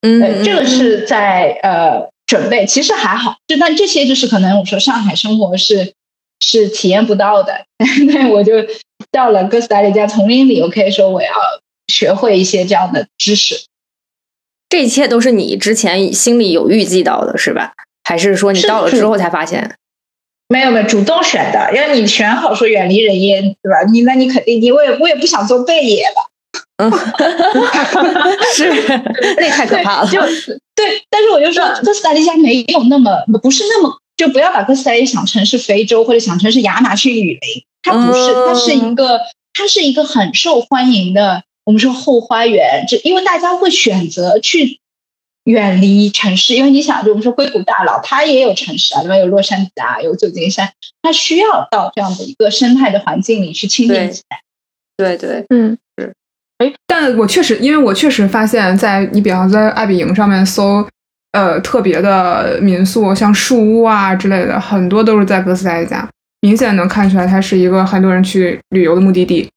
[0.01, 3.37] 嗯，这个是在呃准备，其实还好。
[3.47, 5.93] 就但这些就是可能我说上海生活是
[6.39, 7.65] 是体验不到的，
[8.13, 8.53] 那我就。
[9.11, 11.29] 到了哥斯达黎加丛林里，我可以说我要
[11.87, 13.65] 学会一些这样的知识。
[14.69, 17.73] 这一切都是你之前心里有预计到的，是吧？
[18.03, 19.75] 还是说你到了之后才发现？
[20.47, 21.71] 没有没有，主动选的。
[21.73, 23.83] 因为你选好说远离人烟，对吧？
[23.89, 26.29] 你那你肯定，你我也我也不想做贝爷了。
[26.77, 26.91] 嗯，
[28.53, 28.69] 是
[29.37, 30.09] 那太可怕了。
[30.09, 30.19] 就
[30.75, 33.11] 对，但是我就说哥斯达黎加没有那么
[33.41, 37.63] 不是那么，就不要把哥斯达黎加想成是非洲，或者想成是亚马逊雨林。
[37.81, 39.19] 它不是，它是一个，
[39.53, 41.43] 它是一个很受欢迎的。
[41.63, 44.79] 我们说后花园，就因为大家会选择去
[45.45, 49.17] 远离城市，因为你想，就我们说硅谷大佬，他也有城市啊，对吧？
[49.17, 54.41] 有洛杉矶啊，有旧金山，他需要到这样的一个生态的环境里去亲近起来。
[54.97, 55.79] 对对，嗯，是。
[56.59, 60.87] 哎，但我确实，因为我确实发现，在你比方在爱彼迎上面搜，
[61.33, 66.07] 呃，特别的民宿，像树屋啊之类的，很多都是在哥斯达黎加。
[66.41, 69.49] 明显能看出来，它是一个很多人去旅游的目的地。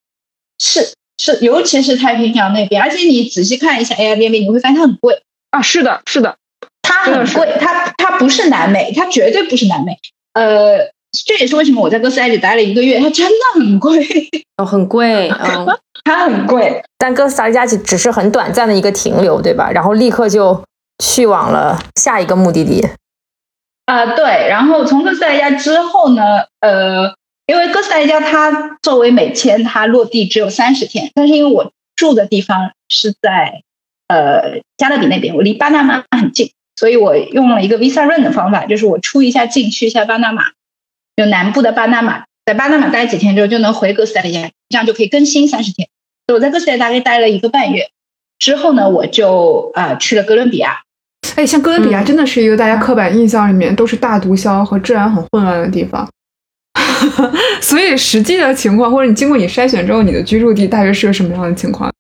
[0.59, 0.81] 是
[1.19, 5.15] 是，尤其是太平洋那边，而且你仔细看一下 Airbnb，你会发现它很贵
[5.51, 5.61] 啊！
[5.61, 6.37] 是的，是的，
[6.83, 9.99] 它很贵，它它不是南美，它绝对不是南美。
[10.33, 10.79] 呃，
[11.29, 14.03] 这也是为什么我在哥斯达黎加待了一个月，它真的很贵
[14.57, 15.67] 哦，很贵， 嗯，
[16.03, 16.83] 它很贵。
[16.97, 19.71] 但哥斯达黎加只只是很短暂的一个停留，对吧？
[19.71, 20.65] 然后立刻就
[21.05, 22.83] 去往了下一个目的地。
[23.85, 26.23] 啊，对，然后从哥斯达黎加之后呢，
[26.61, 27.13] 呃，
[27.47, 33.61] 因为哥斯达黎加它作为美签，它落地只有三十天，但是因为我住的地方是在
[34.09, 40.45] 呃加勒比那边，我离巴拿马很近，所以我用了一个 Visa Run 的方法，就是我出一下境去一下巴拿马，
[41.19, 45.89] 就南部的巴拿马，在巴拿马待几天之后就能回哥斯达黎加，这样就可以更新三十天。
[46.33, 47.91] 我在哥斯达黎加大概待了一个半月，
[48.39, 50.81] 之后呢，我就呃去了哥伦比亚。
[51.35, 56.09] 哎，像哥伦比亚真的是一个大家刻板印象里面都是大毒枭和治安很混乱的地方，
[57.61, 61.93] 所以实际的情况或者你经过你筛选之后，你的居住地大约是个什么样的情况？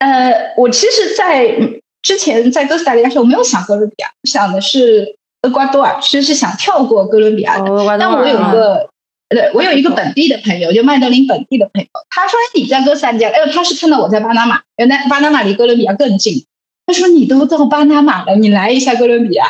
[0.00, 1.56] 呃，我其实，在
[2.02, 7.64] 之前在哥斯达黎加时，我没有想哥伦比亚，想的是厄瓜多尔，其实是想跳过哥伦比亚的。
[7.98, 8.88] 但我有一个，
[9.28, 16.44] 对我有一个本地的朋友，就麦德林本地的朋友，他说你在哥斯达黎加，哎，他是看到我在巴拿马，原来巴拿马离哥伦比亚更近。
[16.86, 19.44] 他说：“你都到巴拿马了，你来一下哥伦比亚。”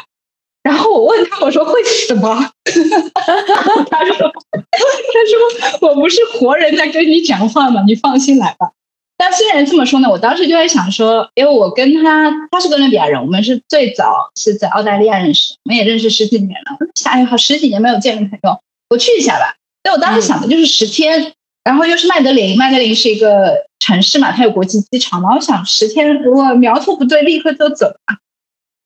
[0.62, 2.50] 然后我问他，我说会死吗？
[2.64, 4.14] 他说
[4.52, 7.82] 他说我不是活人在跟你讲话吗？
[7.86, 8.72] 你放心来吧。
[9.20, 16.78] 但虽然这么说呢，我当时就在想说，因为我跟他他是哥伦比亚人，我们是最早是在澳大利亚认识，我们也认识十几年了。
[16.94, 19.56] 想，哎呀，十几年没有见的朋友，我去一下吧。
[19.84, 25.34] 所以我当时想的就是十天，然后又是麦德林，麦德林是一个城市嘛，它有国际机场嘛。
[25.34, 28.16] 我想十天如果苗头不对，立刻就走吧。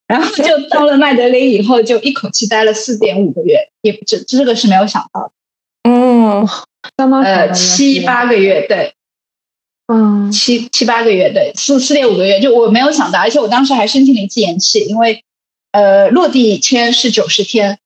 [0.05, 5.31] 然后就到了麦德林以后，就一口气待了四点五个月，也这这个是没有想到的。
[5.89, 6.45] 嗯，
[6.97, 8.94] 相当呃七八个月，对。
[9.87, 15.23] 嗯，七七八个月，对，四四点五个月，就我没有想到，而且我当时还申请了一次延期，因为，
[15.71, 17.77] 呃，落地签是九十天，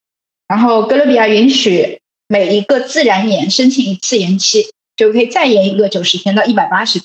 [0.48, 7.02] 然后哥伦比亚允许每一个自然年申请一次延期，就可以再延一个九十天到一百八十，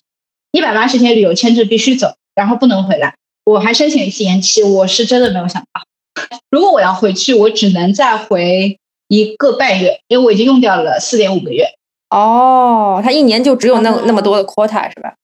[0.53, 3.17] 一百八十天旅游签证必须走，然后不能回来。
[3.45, 5.83] 我还申请一次延期，我是真的没有想到，
[6.51, 8.79] 如果我要回去，我只能再回
[9.09, 11.75] 一个半月，因为我已经用掉了四点五个月。
[12.11, 15.15] 哦，他一年就只有那那么多的 quota 是吧？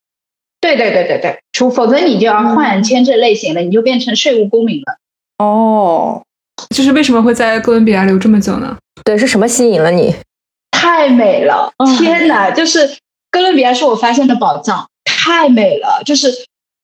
[0.60, 4.98] 对对对对对，除否则你就要换签证类型了，你就变成税务公民了。
[5.38, 6.22] 哦，
[6.74, 8.76] 就是为什么会在哥伦比亚留这么久呢？
[9.04, 10.14] 对，是什么吸引了你？
[10.70, 11.72] 太美了！
[11.96, 12.98] 天哪，就是
[13.30, 16.02] 哥伦比亚是我发现的宝藏，太美了。
[16.04, 16.28] 就是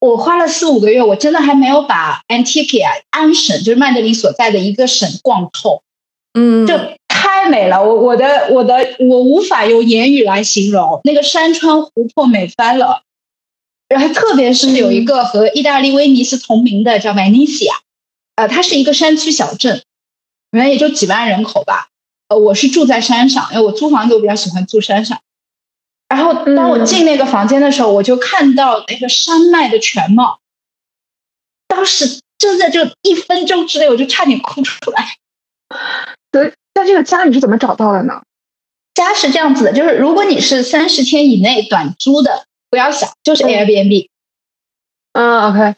[0.00, 5.82] 我花了四五个月，我真的还没有把 Antigua 安省，就是曼德林所在的一个省逛透。
[6.32, 6.74] 嗯，就。
[7.36, 13.02] 太美了，我我的我的我无法用言语来形容，那个山川湖泊美翻了，
[13.88, 17.68] 然后特别是有一个和意大利威尼斯同名的叫 Venice，
[18.36, 19.82] 呃，它是一个山区小镇，
[20.52, 21.88] 原来也就几万人口吧，
[22.28, 25.20] 呃，我是住在山上，因为我租房子我比较喜欢住山上，
[26.08, 30.40] 然后当我进那个房间的时候，我就看到那个山脉的全貌，
[31.68, 35.18] 当时就在这一分钟之内，我就差点哭出来，
[36.32, 36.54] 对。
[36.76, 38.20] 那这个家你是怎么找到的呢？
[38.92, 44.08] 家是这样子的，就是如果你是三十天以内短租的，不要想，就是 Airbnb。
[45.12, 45.74] 嗯，OK。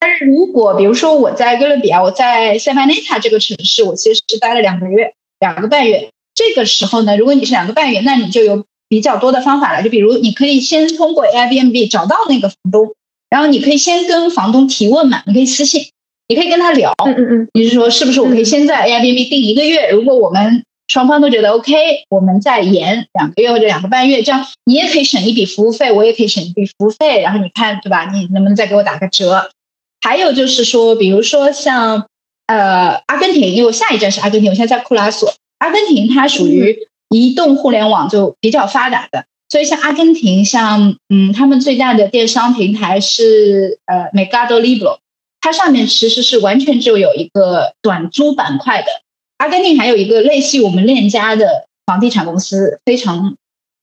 [0.00, 6.10] 但是如果比如说我在哥伦比亚，我在塞班内塔这个城市，我其实是待了两个月，两个半月。
[6.34, 9.82] 这个时候呢，如果你是两个半月，那你就有比较多的方法了。
[9.84, 12.94] 就比如你可以先通过 Airbnb 找到那个房东，
[13.30, 15.92] 然后你可以先跟房东提问嘛，你可以私信。
[16.28, 19.90] 你可以跟他聊，嗯嗯嗯，你是说是不是我可以先在 Airbnb 定一个月？
[19.90, 21.72] 如果我们双方都觉得 OK，
[22.10, 28.10] 我们再延两个月或者两个半月，这样你也可以省一笔服务费，我也可以省一笔服务费，然后你看对吧？
[28.12, 29.50] 你能不能再给我打个折？
[30.00, 32.06] 还有就是说，比如说像
[32.46, 35.32] 呃阿根廷，因为我下一站是阿根廷，我现在在库拉索。
[35.58, 36.76] 阿根廷它属于
[37.08, 44.98] 移动互联网就比较发达的，所以像阿根廷，像嗯他们最大的电商平台是呃 Mercado Libre。
[45.46, 48.88] 它上面其实是完全就有一个短租板块的。
[49.38, 53.36] 阿根廷还有一个类似于我们链家的房地产公司，非常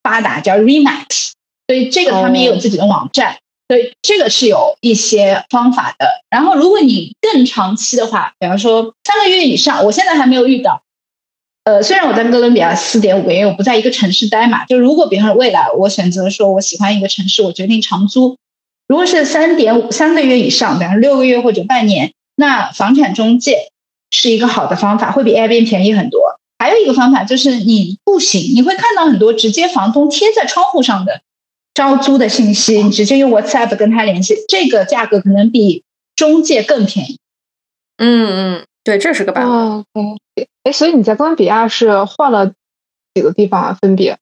[0.04, 1.32] 发达，叫 Remax。
[1.66, 3.38] 所以这个他们也有自己的网站，
[3.70, 6.06] 所以这个是有一些方法的。
[6.30, 10.84] 然后如果你更长期的话，比方说三个月以上，我现在还没有遇到。
[11.64, 18.36] 呃，虽然我在哥伦比亚四点五个月，我不在一个城市待嘛，就如果比方说未来我选择说我喜欢一个城市，我决定长租。
[18.88, 23.72] 如果是三点五三个月以上，比方六个月或者半年，那房产中介
[24.12, 26.40] 是一个好的方法，会比 Airbnb 便宜很多。
[26.60, 31.22] 还有一个方法就是你步行，你会看到很多直接房东贴在窗户上的
[31.74, 35.84] 招租的信息，你直接用 WhatsApp 跟他联系，这个价格可能比
[36.16, 37.20] 中介更便宜。
[37.98, 39.84] 嗯嗯，对，这是个办法。
[39.94, 40.18] 嗯
[40.64, 42.54] 哎，所以你在哥伦比亚是换了
[43.14, 43.78] 几个地方啊？
[43.82, 44.18] 分别？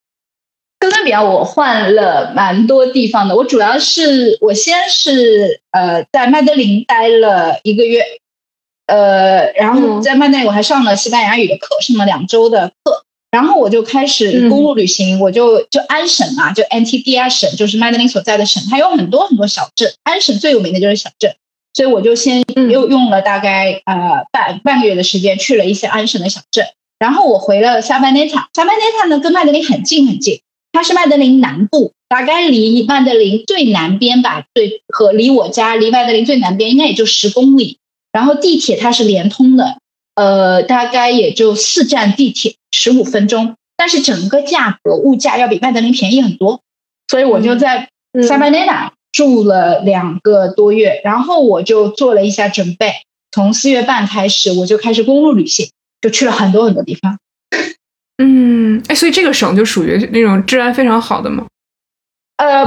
[0.82, 8.04] 哥伦比亚我换了蛮多地方的，我主要是我先是呃在麦德林待了一个月，
[8.88, 21.36] 呃，然后在麦德林我还上了西班牙语的课，上了两周的课，然后我就开始公路旅行，我就就安省啊，就 Antigua 省，就是麦德林所在的省，它有很多很多小镇，安省最有名的就是小镇，
[21.76, 26.66] 所以我就先又用了大概呃半半个月的时间去了一些安省的小镇，
[26.98, 30.42] 然后我回了萨班内塔，萨班内塔呢跟麦德林很近很近。
[30.72, 37.78] 它是麦德林南部，大概离麦德林最南边吧，最和离我家离麦德林最南边应该也就十公里。
[38.12, 39.78] 然后地铁它是连通的，
[40.16, 43.56] 呃，大概也就四站地铁，十五分钟。
[43.78, 46.62] 但是整个价格物价要比麦德林便宜很多，
[47.08, 47.90] 所以我就在
[48.28, 52.94] 萨巴内纳住了两个多月，然后我就做了一下准备，
[53.32, 57.18] 从四月半开始我就开始公路旅行，就去了很多很多地方。
[58.24, 61.48] 嗯，哎，所以这个省就属于那种治安非常好的吗？
[62.38, 62.64] 呃，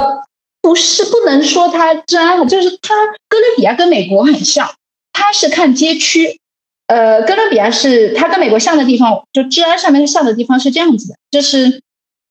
[0.60, 2.92] 不是，不能说它治安好，就是它
[3.28, 4.68] 哥伦比亚跟美国很像，
[5.12, 6.40] 它是看街区，
[6.88, 11.82] 呃，哥伦比亚是它跟美国像的地方，就治安上面像的地方是这样子的，就是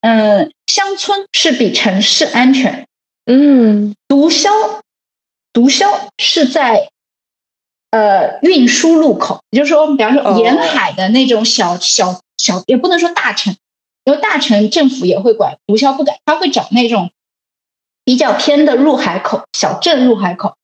[0.01, 2.87] 嗯，乡村是比城市安全，
[3.25, 4.49] 嗯，毒枭
[5.53, 6.89] 毒枭是在
[7.91, 13.55] 呃运输路口，也就是说，比方说沿海的那种小小小，也不能说大城，
[14.03, 17.11] 因为大城政府也会管，毒枭不敢，他会找那种
[18.03, 20.57] 比较偏的入海口、小镇入海口，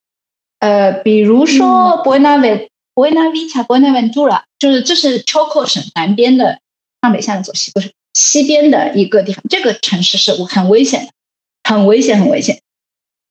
[0.60, 2.38] 呃，比如说 Buena
[2.94, 6.60] Buena Vista、Buenaventura，就是这是 Choco 省南边的，
[7.02, 11.12] 上北下南左西，不是西边的一个地方，这个城市是很危险的，
[11.64, 12.60] 很危险，很危险。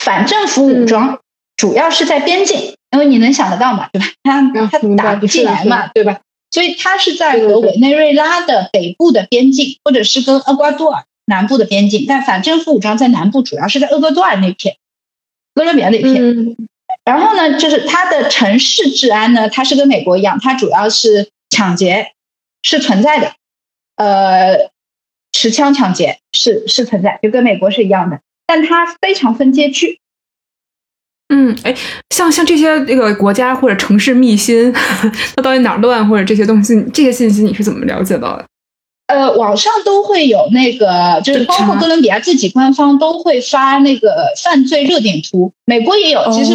[0.02, 1.20] 反政府武装
[1.54, 4.06] 主要是在边境，因为你能想得到嘛，对吧？
[4.22, 4.40] 他
[4.70, 6.20] 他打不进来嘛，对吧？
[6.50, 12.04] 所以它是在和委内瑞拉的北部的边境，或者是跟厄瓜多尔南部的边境。
[12.08, 14.76] 但反政府武装在南部，主要是在厄瓜多尔那片、
[15.54, 16.56] 哥伦比亚那片。
[17.04, 22.12] 然后呢，就是它的城市治安呢，它是跟美国一样，它主要是抢劫
[22.62, 23.34] 是存在的，
[23.96, 24.70] 呃，
[25.32, 28.20] 持枪抢劫是是存在，就跟美国是一样的。
[28.46, 30.00] 但它非常分街区。
[31.28, 31.74] 嗯，哎，
[32.10, 38.44] 像像这些这个国家或者城市密辛，它到底哪儿乱，或者这些东西，这些信息你是怎么了解到的？
[39.08, 46.30] 呃，网上都会有那个，就是包括哥伦比亚自己官方都会发那个犯罪热点图，美国也有。
[46.30, 46.52] 其实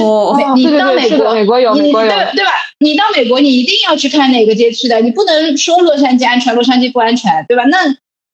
[0.55, 2.51] 你到美国，美国有，美国有，对对吧？
[2.79, 7.63] 你到美国，你一定要去看哪个街区的，你不能说洛杉矶安全，洛杉矶不安全，对吧？
[7.65, 7.77] 那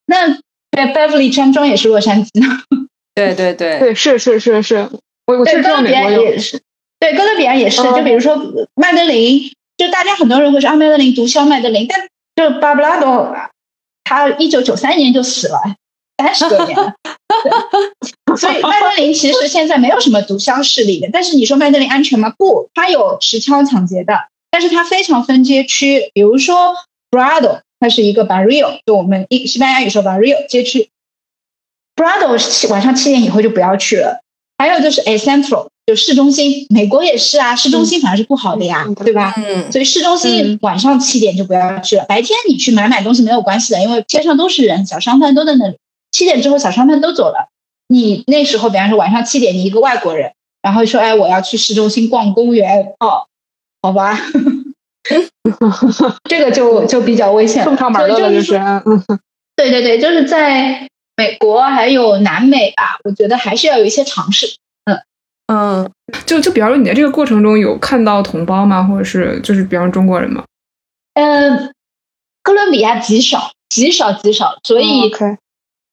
[0.08, 2.48] 那 Beverly 山庄也是洛杉矶的。
[3.16, 4.90] 对对对对，是是是是，
[5.30, 6.60] 我我是哥伦比亚也是，
[7.00, 8.36] 对哥伦比亚也是，就比如说
[8.74, 13.32] 麦德林，就大家很多人会说啊，麦德林毒枭麦德林，但就巴布拉多，
[14.04, 15.62] 他一九九三年就死了，
[16.18, 16.96] 三十多年了，
[18.36, 21.08] 所以麦德林其实现在没有什么毒枭势力的。
[21.14, 22.34] 但是你说麦德林安全吗？
[22.36, 26.74] 不，他有持枪抢劫的，但是他非常分街区，比如说
[27.12, 30.90] Brado，它是一个 Barrio，就我们一西班牙语说 Barrio 街区。
[31.96, 34.22] Brado 晚上七点以后就不要去了。
[34.60, 39.34] 还有就是 A Central，就市中心，美国也是啊，市中心反而是不好的呀，对吧？
[39.38, 39.72] 嗯。
[39.72, 42.06] 所以市中心晚上七点就不要去了。
[42.10, 45.78] 白天你去买买东西没有关系的，因为街上都是人，小商贩都在那里。
[46.12, 47.48] 七点之后小商贩都走了，
[47.88, 53.24] 你那时候比方说晚上七点，你一个外国人，然后说哎我要去市中心逛公园，哦，
[53.82, 54.20] 好吧，
[56.30, 58.60] 这个就就比较危险，送上门了就是。
[59.56, 60.90] 对对对，就是在。
[61.20, 64.48] 美国还有南美吧，我觉得还是要有一些尝试。
[64.86, 64.98] 嗯
[65.48, 65.92] 嗯，
[66.26, 68.82] 就就比方说你在这个过程中有看到同胞吗？
[68.84, 70.46] 或者是就是比方中国人吗？
[71.16, 71.74] 嗯，
[72.42, 74.56] 哥伦比亚极少，极少，极少。
[74.64, 75.12] 所以，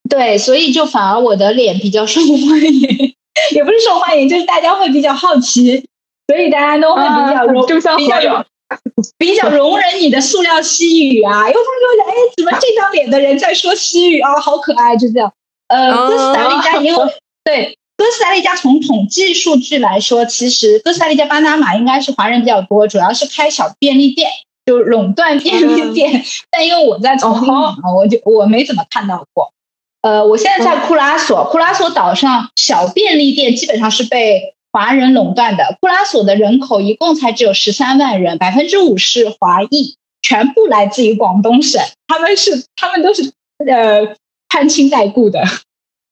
[0.09, 3.15] 对，所以就反而我的脸比较受 欢迎，
[3.51, 5.85] 也不是受欢迎，就是大家会比较好奇，
[6.27, 7.65] 所以大家都会比较容
[7.97, 8.47] 比较
[9.17, 15.31] 比较容忍你的塑料西语啊，因为他们说，哎，怎么这张脸的人在说西语啊，好可爱，就这样。
[15.69, 17.13] 呃，哥斯达黎加因为
[17.43, 24.29] 对哥斯达黎加从统计数据来说，其实哥斯达黎加巴拿马应该是华人比较多，主要是开小便利店，
[24.65, 26.23] 就垄断便利店。
[26.51, 29.53] 但因为我在从我就我没怎么看到过。
[30.01, 34.55] 呃，我现在在库拉索，库拉索岛上小便利店基本上是被。
[34.77, 41.81] 华人垄断的库拉索的人口一共才只有十三万人，百分之五是华裔，全部来自于广东省。
[42.05, 43.23] 他们是，他们都是
[43.65, 44.15] 呃
[44.47, 45.41] 攀亲带故的。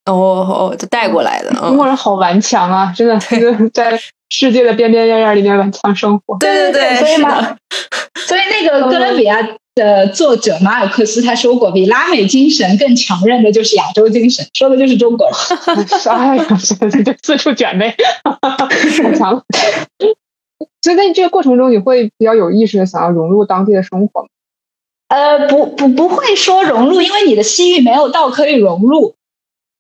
[0.06, 1.52] 哦哦，就带过来的。
[1.52, 3.20] 中国人好顽强啊，真的，
[3.72, 4.00] 在
[4.30, 6.36] 世界的边边沿沿里面顽强生活。
[6.40, 7.56] 对对对，所以嘛，
[8.26, 9.48] 所以那个哥伦比亚。
[9.76, 15.86] 的作者马尔克斯他说过，比拉美精神更强韧的就是亚洲精神，说的就是中国人。
[16.10, 17.96] 哎呀，就四处卷呗，
[19.04, 19.44] 太强了。
[20.82, 24.30] 所以在这个过程中，你会比较有意识的想要融入当地的生活吗？
[25.10, 29.16] 呃，不不不会说融入，因为你的西域没有到可以融入。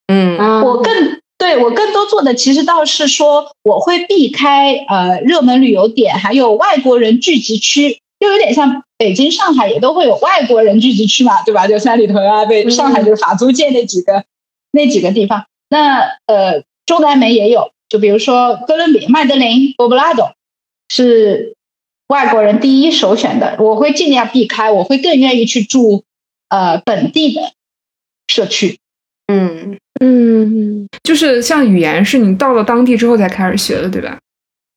[0.07, 8.01] 嗯，我更对我更多做的其实倒是说，我会避开呃热门旅游点，还有外国人聚集区。
[8.19, 11.67] 就有点像北京、上海也都会有外国人聚集区嘛，对吧？
[11.67, 14.23] 就三里屯啊，被上海就是法租界那几个
[14.71, 15.45] 那几个地方。
[15.69, 20.33] 那呃，中南美也有，就比如说哥伦比亚、麦德林、波布拉多
[20.89, 21.55] 是
[22.07, 26.03] 外国人第一首选的，我会尽量避开，我会更愿意去住
[26.49, 27.41] 呃本地的
[28.27, 28.79] 社区。
[29.27, 34.19] 嗯嗯，就是像语言是你到了当地之后才开始学的，对吧？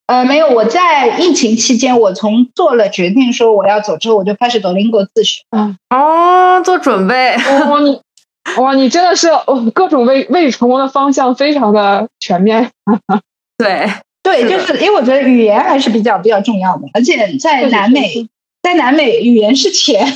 [0.08, 5.42] 呃，没有，我在疫情期间，我从做了决定说我要走之后，我就开始 Duolingo 自学。
[5.50, 7.36] 嗯，哦，做准备。
[7.36, 8.00] 哇，你，
[8.56, 12.70] 哇，你真的是哦各种为为成功的方向非常的全面。
[13.58, 13.86] 对，
[14.22, 18.26] 对，就是因为我觉得语言还是比较比较重要的，而且在南美，
[18.62, 20.10] 在南美语言是钱。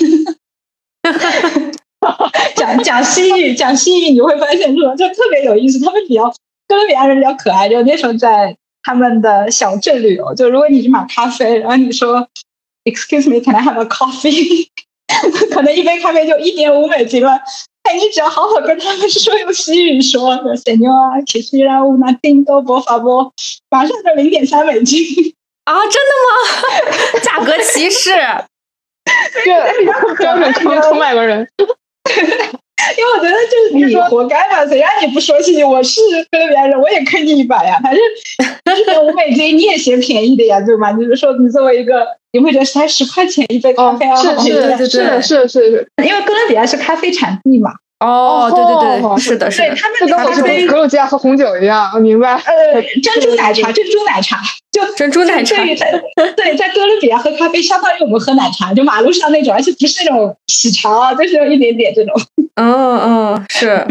[2.57, 5.79] 讲讲西语，讲西语，你会发现说就特别有意思。
[5.85, 6.33] 他们比较
[6.67, 12.29] 哥伦比亚人比较可爱，就那时候在他们的小镇旅游，就如果你去买咖啡，然后你说
[12.85, 14.69] “Excuse me, can I have a coffee？”
[15.53, 17.33] 可能一杯咖啡就一点五美金了。
[17.83, 23.33] 哎，你只要好好跟他们说用西语说 “Señor, quisiera una tinto por favor”，
[23.71, 25.05] 马上就零点三美金
[25.65, 25.75] 啊！
[25.83, 27.21] 真的吗？
[27.23, 28.11] 价格歧视？
[29.45, 31.49] 这标准坑坑外国人。
[32.97, 35.65] 因为我觉得就是你活该嘛，谁让你不说谢谢？
[35.65, 37.79] 我是哥伦比亚人，我也坑你一把呀。
[37.83, 38.01] 反正
[39.07, 40.93] 五美金你也嫌便宜的呀，对吗？
[40.93, 44.17] 就是说你作为一个，你会觉得才十块钱一杯咖啡啊？
[44.17, 47.71] 是是是是是是，因为哥伦比亚是咖啡产地嘛。
[48.03, 52.33] 哦，对对对，是的，是的，他们咖啡格鲁吉亚和红酒一样，我明白。
[52.33, 54.39] 呃，珍珠奶茶，珍珠奶茶，
[54.73, 55.57] 就珍珠奶茶。
[56.37, 62.13] 对，在哥伦比亚喝咖啡相当于我们喝奶茶，就马路上那种，而且不是那种喜茶，就是有一点点这种。
[62.57, 63.87] 嗯嗯，是。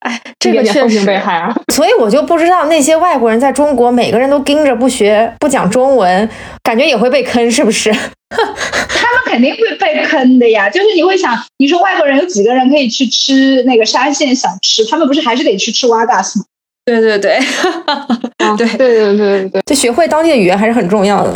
[0.00, 1.54] 哎，这个确实被害啊！
[1.72, 6.28] 所以我就不知道那些外国人在中国，每个人都盯着不学、不讲中文，
[6.64, 7.88] 感觉也会被坑，是不是？
[8.32, 10.68] 他们肯定会被坑的呀！
[10.68, 14.84] 就是你会想，你说外国人有几个人可以去吃那个沙县小吃？
[14.84, 16.44] 他们不是还是得去吃瓦嘎斯吗？
[16.84, 17.38] 对对对，
[18.58, 21.32] 对对对对对，就学会当地的语言还是很重要的。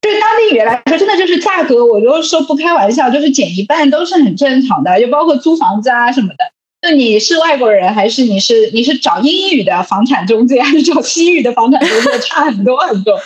[0.00, 6.36] 对当地语言来说，真的就是价格，我就说不开玩笑，就是减一半都是很正常的，就包括租房子啊什么的。
[6.82, 13.20] 就你是外国人，还是你是你是找英语的房产中介，还是找西语的房产中介，差很多很多。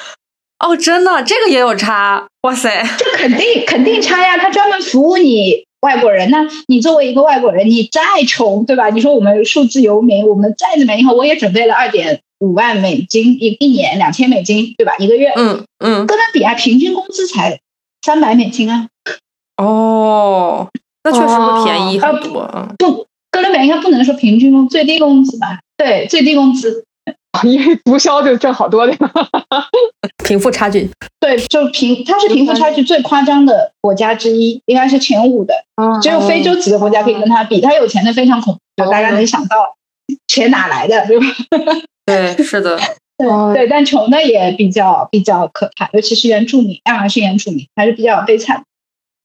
[0.62, 4.38] 哦，真的，这个也有差，哇塞，这肯定肯定差呀。
[4.38, 8.88] 他专门服务你外国人，那你作为一个外国人，你再穷，对吧？
[8.90, 14.96] 你说我们数字游民，我们再怎么样，我也准备了二点五万美金一一年，两千美金，对吧？
[14.98, 16.06] 一个月，嗯嗯。
[16.06, 17.58] 哥伦比亚平均工资才
[18.04, 18.86] 三百美金啊。
[19.56, 20.68] 哦，
[21.02, 22.68] 那确实会便宜很多啊。
[22.78, 23.06] 不。
[23.32, 25.58] 哥伦比亚应该不能说平均工最低工资吧？
[25.78, 26.84] 对，最低工资，
[27.44, 28.96] 因为毒枭就挣好多的，
[30.24, 30.88] 贫富差距。
[31.18, 35.54] 对，就贫，它是贫富差距最夸张的国家之一，应该是前五的。
[36.02, 39.76] 只有非洲几个国家可以跟它比，它有钱的非常恐怖，大家能想到
[40.28, 41.26] 钱哪来的，对吧？
[42.04, 42.78] 对，是的，
[43.16, 48.62] 对对，但穷的也比较比较可怕，尤其是原住民，亚马逊原住民还是比较悲惨。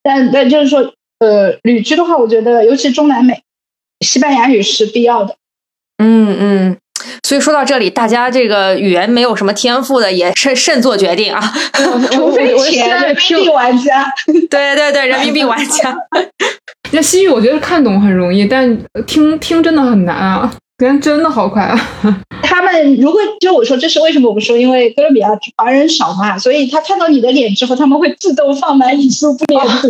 [0.01, 3.41] 但但就是说，呃，旅居的话，我觉得尤其中南美。
[4.05, 5.35] 西班牙语是必要的，
[5.97, 6.77] 嗯嗯，
[7.23, 11.41] 所以说到这里，大家这个语言没有什么天赋的，也慎慎做决定啊，
[12.11, 14.05] 除非钱人民币玩家，
[14.49, 15.95] 对对对，人民币玩家。
[16.91, 20.51] 那西语我觉得看懂很容易，但听听真的很难啊。
[20.77, 21.89] 人真的好快啊！
[22.43, 24.29] 他们如果就我说这是为什么？
[24.29, 25.27] 我们说因为哥伦比亚
[25.57, 29.89] 华人少嘛，所以他看到你的脸之后，他们会自动放慢语速，不连读。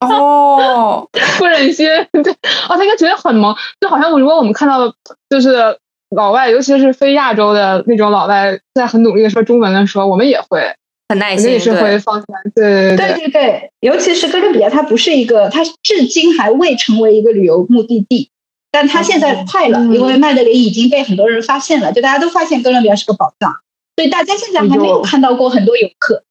[0.00, 1.08] 哦，
[1.38, 1.86] 不忍心，
[2.24, 2.32] 对，
[2.68, 4.92] 哦，他应该觉得很萌，就好像如果我们看到
[5.28, 5.78] 就是
[6.14, 10.60] 老外，尤其是非亚洲的那种老外，在很努力的说中文的时候，我们也会
[11.08, 12.26] 很耐心，也是会放下。
[12.54, 18.30] 对对对对对，尤其是哥伦比亚，它不是一个，它至今还未成为一个旅游目的地。
[18.72, 23.52] 但它现在快了，因为麦德林已经被很多人发现了，就大家都发现哥伦比亚是个宝藏，
[23.96, 26.22] 所以大家现在还没有看到过很多游客。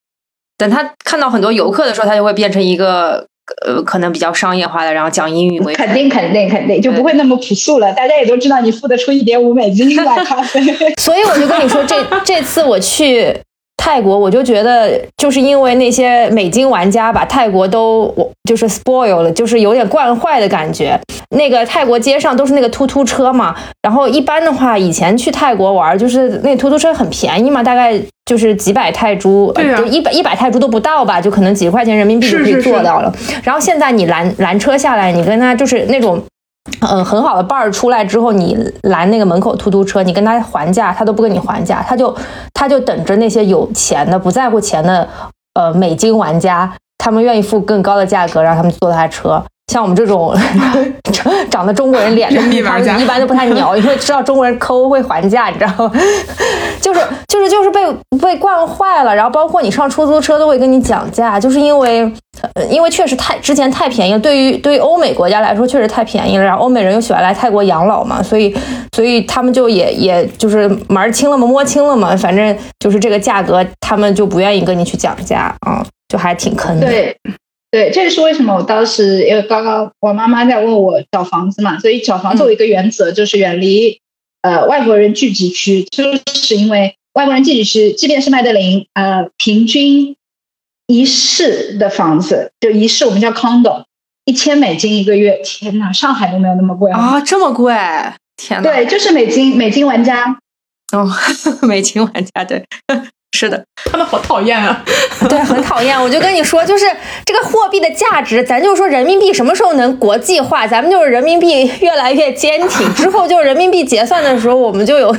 [0.57, 3.27] 等他看到很多游客的时候，他就会变成一个
[3.65, 7.91] 呃，可能比较商业化的，然后讲英语为肯定肯定肯定就不会那么朴素了。
[7.93, 10.61] 大家也都知道你付得出一点五美金买咖啡，
[11.01, 13.35] 所以我就跟你说，这这次我去。
[13.79, 20.99] 泰国，我就觉得就是因为那些美金玩家把泰国都我就是 spoil 了，就是有点惯坏的感觉。
[21.35, 33.13] 那个泰国街上都是那个突突车嘛，然后一般的话，以前去泰国玩，就是那突突车很便宜嘛，大概就是几百泰铢，就一百一百泰铢都不到吧，就可能几十块钱人民币就可以坐到了。
[33.43, 36.21] 然后现在你拦拦车下来，你跟他就是那种。
[36.81, 42.15] 嗯，很好的伴儿出来之后，你拦那个门口突突车，你跟他还价，他都不跟你还价，他就
[42.53, 45.07] 他就等着那些有钱的、不在乎钱的，
[45.53, 49.43] 呃，美金玩家，他们愿意付更高的价格，让他们坐他车。
[49.69, 50.35] 像我们这种
[51.51, 52.41] 长得中国人脸的，
[52.99, 55.91] 一般都不太鸟， 因为知道中国人抠会还价，你知道吗？
[56.81, 57.85] 就是就是就是被
[58.19, 59.15] 被惯坏了。
[59.15, 62.11] 然后包括你上出租车都会跟你讲价，就是因为
[62.71, 66.43] 因为确实太之前太便宜了，对于对于欧美国家来说确实太便宜了。
[66.43, 68.55] 然后欧美人又喜欢来泰国养老嘛，所以
[68.95, 76.87] 所以他们就也也就是门清了嘛，摸清了嘛，反正就是这个价格，他们就不愿意跟你去讲价啊，就还挺坑的。
[76.87, 77.15] 对。
[77.71, 83.99] 对，这也是为什么我当时因为刚刚我妈妈在问我找房子嘛，所以找房子有一个原则就是远离
[84.41, 86.03] 呃外国人聚集区，就
[86.33, 90.15] 是因为外国人聚集区，即便是麦德林，呃，平均
[90.87, 93.83] 一室的房子，就一室我们叫 condo，
[94.25, 95.39] 一千美金一个月。
[95.43, 97.21] 天呐，上海都没有那么贵啊！
[97.21, 97.73] 这么贵？
[98.37, 98.63] 天呐。
[98.63, 100.35] 对，就是美金，美金玩家。
[100.91, 101.07] 哦，
[101.67, 102.65] 美金玩家，对。
[103.31, 104.83] 是的，他们好讨厌啊！
[105.29, 106.01] 对，很讨厌。
[106.01, 106.85] 我就跟你说，就是
[107.25, 110.67] 这个货币的价值，咱就说人民币什么时候能国际化？
[110.67, 115.15] 咱们就是人民币越来越坚挺之后，就是人民币结算的时候，我们就有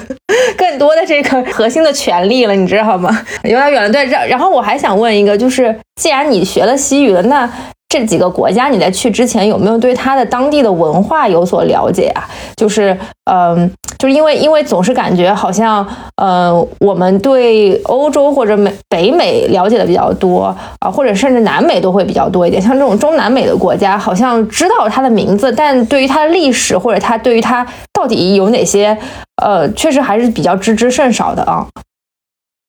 [0.57, 3.25] 更多的这个核心的权利了，你知道吗？
[3.45, 3.91] 有点远了。
[3.91, 7.49] 对，然后我还想问一个，就是既然你学了西语了，那。
[7.91, 12.25] 这几个国家，你在去之前有没有对它的当地的文化有所了解啊？
[12.57, 12.97] 就是，
[13.29, 13.69] 嗯，
[13.99, 15.85] 就是因为因为总是感觉好像，
[16.15, 22.63] 呃，我们对欧洲或者美北美了解的比较多啊，或者甚至南美都会比较多一点。
[22.63, 28.97] 像这种中南美的国家，好像知道它的名字，但对于它的历史或者它对于它到底有哪些，
[29.43, 31.67] 呃，确实还是比较知之甚少的啊。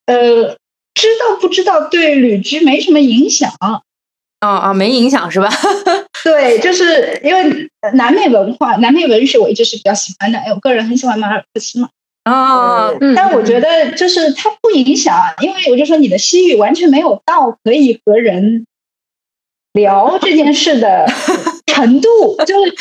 [0.07, 0.15] 呃，
[0.95, 3.51] 知道不知道对旅居没什么影响。
[4.41, 5.49] 啊啊，没影响是吧？
[6.23, 10.37] 对，就是因为南美文化、南美文学，我一直是比较喜欢的。
[10.37, 11.89] 哎，我个人很喜欢马尔克斯嘛。
[12.23, 18.67] 啊，但我觉得就是它不影响，因为我就说你的西域完全没有到可以和人
[19.73, 21.07] 聊这件事的
[21.73, 22.09] 程度。
[22.45, 22.73] 就是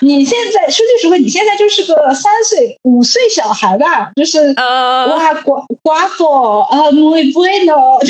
[0.00, 4.10] 你现在说句实话，你现在就是个三岁、五岁小孩吧？
[4.16, 7.98] 就是哇，瓜瓜佛啊，muy bueno。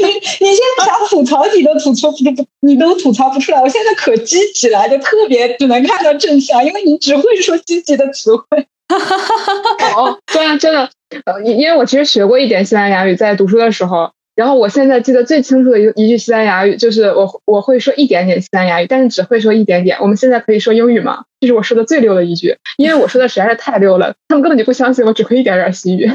[0.00, 2.16] 你你现在想吐槽你都吐槽不，
[2.60, 3.60] 你都吐槽不出来。
[3.60, 8.66] 我现在可积极了，就特别只能看到正向，因为你只会说积极的词汇。
[9.96, 10.90] 哦，对啊，真的，
[11.26, 14.10] 呃，因为我其实学过一点西班牙语，在读书的时候。
[14.38, 19.98] 然后我现在记得最清楚的一一句西班牙语，就是我我会说一点点西班牙语，但是只会说一点点。
[20.00, 21.24] 我们现在可以说英语吗？
[21.40, 26.06] 这是我说的最溜的一句，因为我说的实在是太溜了，他们根本就不相信我只会一点点西语。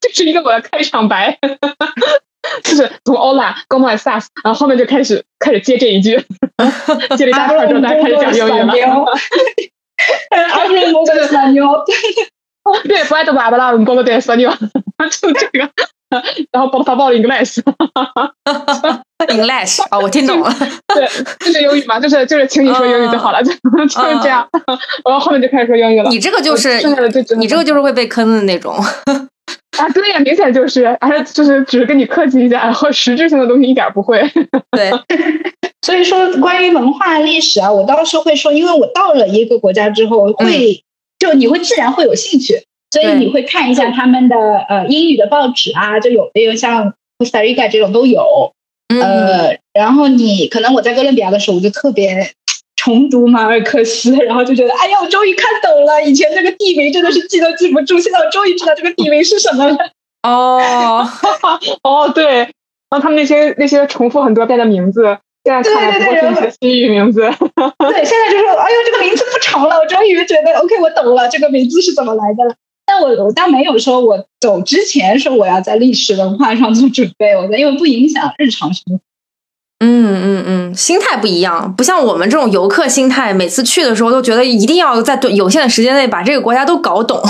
[0.00, 1.38] 这是一个我的开场白，
[2.64, 6.20] 就是从 Ola g o m a s a s 然后后面就开始开始接这一句，
[7.16, 8.72] 接了一大串之后，大家开始讲英语了。
[10.40, 10.66] 阿
[12.82, 15.70] 对，不爱的爸爸啦，我们报的对撒妞，就这个，
[16.52, 17.60] 然后报他报了 English，English
[19.90, 20.54] 啊，我听懂了，
[20.94, 21.06] 对，
[21.40, 24.46] 就是英语嘛，就是就是请你说英语就好了，就就是这样，
[25.04, 26.08] 然后后面就开始说英语了。
[26.10, 26.80] 你这个就是，
[27.36, 28.74] 你这个就是会被坑的那种。
[29.78, 34.22] 啊，对呀，明显就是，而且就是只是跟你客气一下，然后实质性的东西一点不会。
[34.70, 34.90] 对，
[35.82, 40.82] 所以说关于文化历史啊，我倒是会说，因为我到了一个国家之后，会
[41.18, 42.62] 就你会自然会有兴趣，
[43.00, 44.36] 所以你会看一下他们的
[44.68, 48.52] 呃英语的报纸啊，就有没有像 Costa Rica 这种都有，
[49.00, 52.30] 呃，然后你可能我在哥伦比亚的时候，我就特别。
[52.78, 56.00] 重读马尔克斯，然后就觉得，哎呀，我终于看懂了。
[56.04, 59.76] 以前这个地名真的是记都记不住，现在我终于知道这个地名是什么了。
[60.22, 61.04] 哦，
[61.82, 62.50] 哦，对，然
[62.90, 65.02] 后他们那些那些重复很多遍的名字，
[65.42, 67.22] 现在看来不过是一些西语名字。
[67.22, 72.54] 对，现在就说，哎呦，这个名字不长了，我终于觉得，OK，我懂了，这个名字是怎么来的了。
[72.86, 79.00] 但我我倒没有说我走之前说我要在历史文化上做准备，我觉得因为不影响日常生活。
[79.78, 87.20] 嗯嗯嗯，心态不一样，不像我们这种游客心态，每次去的时候都觉得一定要在有限的时间内把这个国家都搞懂。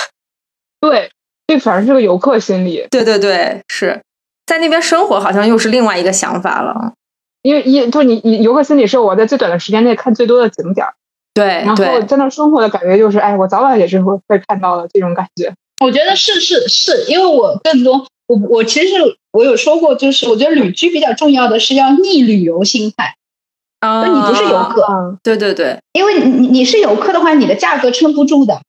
[0.80, 1.10] 对，
[1.46, 2.86] 这反而是个游客心理。
[2.90, 4.00] 对对对，是
[4.46, 6.94] 在那边生活好像又是另外一个想法了。
[7.42, 10.94] 因为一就你你游客心理是我在最短的时间内看最多的景点儿。
[11.34, 15.52] 对，然后在那生活的感觉就是，哎，我早晚也是会会看到的这种感觉。
[15.80, 18.06] 我觉得是是是，因为我更多。
[18.26, 18.94] 我我其实
[19.32, 23.16] 我有说过，就是我觉得旅居比较重要的是要逆旅游心态，
[23.80, 28.62] 啊，你不是游客，对对对，因为你你是游客的话，你的价格撑不住的。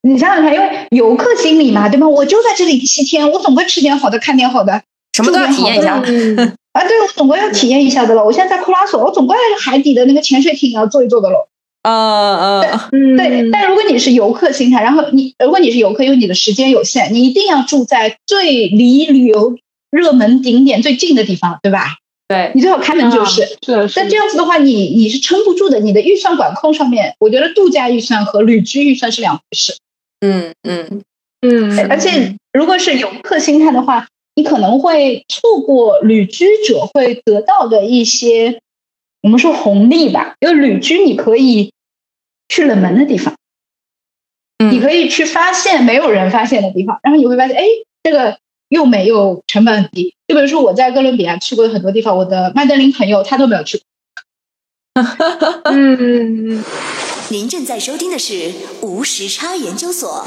[0.00, 2.08] 你想想看，因为游客心理嘛，对吧？
[2.08, 4.80] 我就在这里七天，我总归吃点好的，看点好的，
[5.12, 5.96] 什么都要体验一下。
[5.96, 8.24] 啊，对，我总归要体验一下的了。
[8.24, 11.48] 我现在在库拉索，我总归海底的那个潜水艇要坐一坐的喽。
[11.82, 12.60] 嗯
[12.90, 19.56] 嗯，对，但如果你是游客心态，然后你如果你是游客，因为你的时间有限，你一定要住在最离旅游
[19.90, 21.96] 热门景点最近的地方，对吧？
[22.26, 23.42] 对，你最好开门就是。
[23.64, 23.90] 是。
[23.94, 25.80] 但这样子的话，你你是撑不住的。
[25.80, 29.76] 你的预算管控上面，我觉得度假预算和旅居预算是两回事。
[30.20, 31.02] 嗯嗯
[31.40, 31.88] 嗯。
[31.88, 38.60] 而且如果是游客心态的话，你可能会错过旅居者会得到的一些。
[39.22, 41.72] 我们说红利吧，因为旅居你可以
[42.48, 43.34] 去冷门的地方，
[44.70, 47.64] 你可以去发现没有人发现的地方，然后你会发现，哎，
[48.02, 48.38] 这个
[48.68, 50.14] 又美又成本很低。
[50.26, 53.84] 就比如说我在哥伦比亚去过的很多地方，我的麦德林朋友他都没有去过。
[55.64, 56.64] 嗯，
[57.30, 58.52] 您正在收听的是
[58.82, 60.26] 无时差研究所。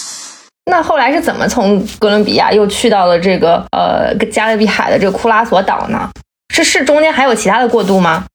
[0.65, 6.09] 那后来是怎么从哥伦比亚又去到了这个呃加勒比海的这个库拉索岛呢？
[6.53, 8.25] 是是中间还有其他的过渡吗？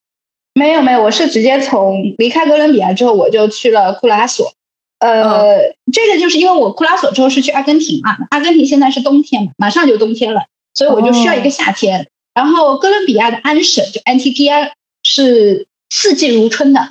[0.55, 4.53] 没有没有，我是直接从离开哥伦比亚之后，我就去了库拉索。
[4.99, 5.59] 呃，
[5.93, 10.43] 这个就是因为我库拉索之后是去阿根廷嘛，阿根廷现在是冬天嘛，马上就冬天了，
[10.75, 12.09] 所以我就需要一个夏天。
[12.35, 14.71] 然后哥伦比亚的安省就 Antigua
[15.03, 16.89] 是四季如春的，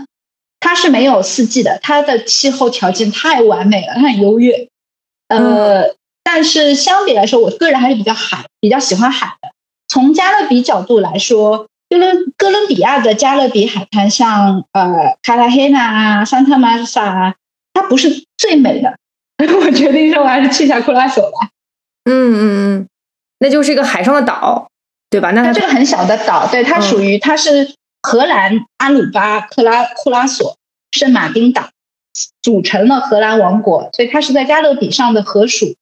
[0.59, 4.67] 它是没有四季的，它的气候条件太完美了，它很优越。
[5.28, 9.49] 呃，但是相比来说，我个人还是比较海，比较喜欢海的。
[9.88, 17.36] 从加勒比角度来说，哥伦哥伦比亚的加勒比海滩，像呃卡拉黑纳啊、桑特玛萨啊，
[17.73, 18.95] 它不是最美的。
[19.38, 21.49] 我决定说，我还是去一下库拉索吧。
[22.05, 22.39] 嗯嗯
[22.80, 22.88] 嗯，
[23.39, 24.69] 那就是一个海上的岛，
[25.09, 25.32] 对吧？
[25.32, 30.55] 那它这个很小的岛，对，它属于它是荷兰阿鲁巴、克拉库拉索、
[30.91, 31.69] 圣马丁岛。
[32.41, 35.76] 组成了荷兰王国，所以它是在加勒比上的河属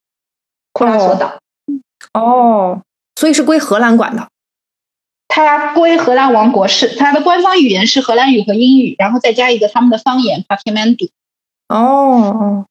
[0.72, 1.38] 库拉索岛。
[2.14, 2.82] 哦，
[3.16, 4.28] 所以是归荷兰管的。
[5.28, 11.12] 它归荷兰王国，是它的官方语言是荷兰语和英语，然后再加一个他们的方言帕皮曼迪。
[11.70, 12.66] 哦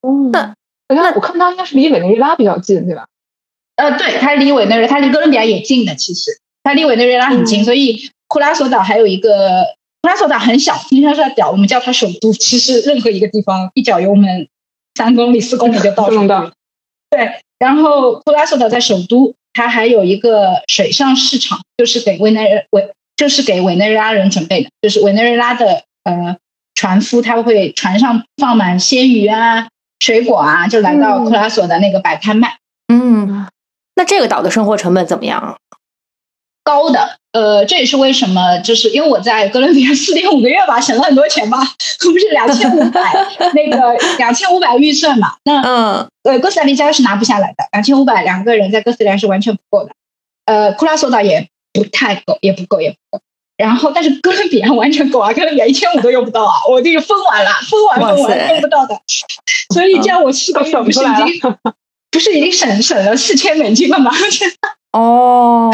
[0.00, 0.54] 哦，那
[0.88, 3.06] 那我看它应该是离委内瑞拉比较近，对吧？
[3.76, 9.76] 呃，对，它离委内瑞，它离哥伦比亚也近的，其实它离委内瑞拉很近，所以库拉索岛还有一个。
[10.04, 12.30] 库拉索岛很小，听说是小，我们叫它首都。
[12.34, 14.46] 其实任何一个地方一脚油门，
[14.94, 16.52] 三公里、四公里就到首都。
[17.08, 26.36] 对，然后库拉索岛在首都，它还有一个水上市场，就是给委内委，就是给委内瑞拉人准备的，就是委内瑞拉的呃
[26.74, 29.68] 船夫，他会船上放满鲜鱼啊、
[30.00, 32.58] 水果啊，就来到库拉索的那个摆摊卖。
[32.88, 33.48] 嗯，
[33.94, 35.56] 那这个岛的生活成本怎么样？
[36.62, 37.20] 高的。
[37.34, 41.58] 呃，这也是为什么，就是因为我在哥伦比亚四点五个月吧，省了很多钱吧，
[42.00, 43.00] 不是两千五百
[43.54, 45.34] 那个 两千五百预算嘛？
[45.44, 49.90] 那嗯，呃，哥斯达黎加是拿不下来的，两千五百两个人在哥斯达黎加是完全不够的，
[50.46, 53.20] 呃，库拉索岛也不太够，也不够，也不够。
[53.56, 58.96] 然后，但是哥伦比亚完全够啊，哥伦比亚一千五都用不到啊，我这个分完了，分完分完用不到的，
[59.74, 61.54] 所以这样我四个月不是已经
[62.12, 64.12] 不是已经省省了四千美金了吗？
[64.96, 65.72] 哦。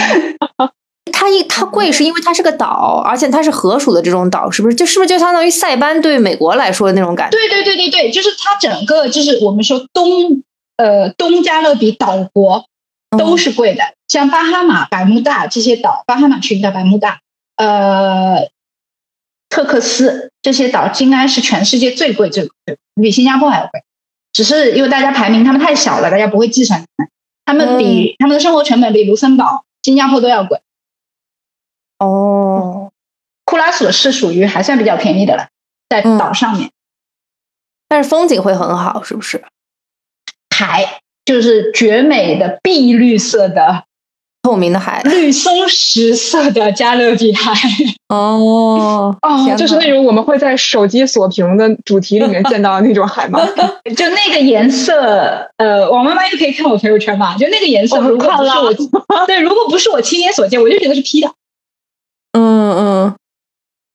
[1.11, 4.75] 它一它贵是因为它是个岛，而且它是河属的这种岛，是不是？
[4.75, 7.37] 就是不是就相当于塞班对美国来说的那种感觉？
[7.37, 10.43] 对对对对对，就是它整个就是我们说东
[10.77, 12.65] 呃东加勒比岛国
[13.19, 17.21] 都是贵的，像巴哈马、百慕大这些岛，巴哈马群岛、百慕大、
[17.57, 18.49] 呃
[19.49, 23.83] 特克斯这些岛，应该是全世界最贵最贵，比新加坡还要贵。
[24.33, 26.85] 只是因为大家排名他们太小了，大家不会计算
[27.45, 30.61] 他们比他们的生活成本比卢森堡、新加坡都要贵。
[32.01, 32.91] 哦，
[33.45, 35.49] 库拉索是属于还算比较便宜的了，
[35.89, 36.71] 在岛上面，
[37.89, 39.45] 但是风景会很好，是不是？
[40.57, 43.85] 海就是绝美的碧绿色的。
[44.43, 47.53] 透明的海，绿松石色的加勒比海。
[48.09, 53.39] 哦 哦，就是那种我们会在手机锁屏的主题里面见到的那种海吗？
[53.95, 57.37] 就那个颜色，呃，王妈妈也可以看我朋友圈嘛？
[57.37, 61.31] 就那个颜色，如果不是我，对，如果不是我亲眼所见，我就觉得是 P 的。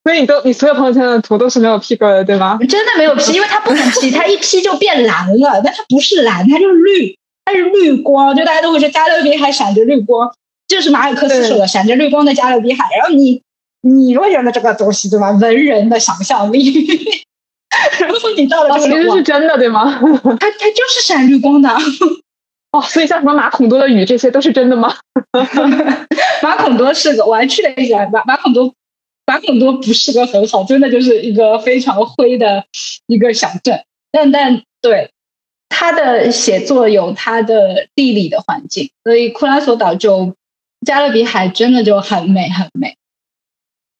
[0.05, 2.57] 所以你都你所有朋友圈的图都是没有 P 过的，对吗？
[2.69, 7.17] 真的没有 P，因为它不能 P， 它一 P 就变蓝了，但它不是蓝，它就是绿。
[7.47, 10.31] 它是绿光，就大家都会说加勒比海闪着绿光，
[10.67, 12.85] 就是马尔克斯说的闪着绿光的加勒比海。
[12.97, 13.41] 然后你
[13.81, 15.29] 你若觉得这个东西对吧？
[15.31, 16.73] 文人的想象力，
[17.99, 19.99] 然后你到了其实是真的对吗？
[20.01, 21.69] 它它就是闪绿光的
[22.71, 22.81] 哦。
[22.81, 24.95] 所以像什么马孔多的雨这些都是真的吗？
[26.41, 28.73] 马孔多是个，我还去了一下马马孔多，
[29.25, 32.65] 马孔多不是个很好，真的就是一个非常灰的
[33.07, 33.83] 一个小镇。
[34.11, 35.09] 但但对。
[35.67, 40.33] 他的写作有他的地理的环境，所以库拉索岛就
[40.85, 42.95] 加勒比海真的就很美很美。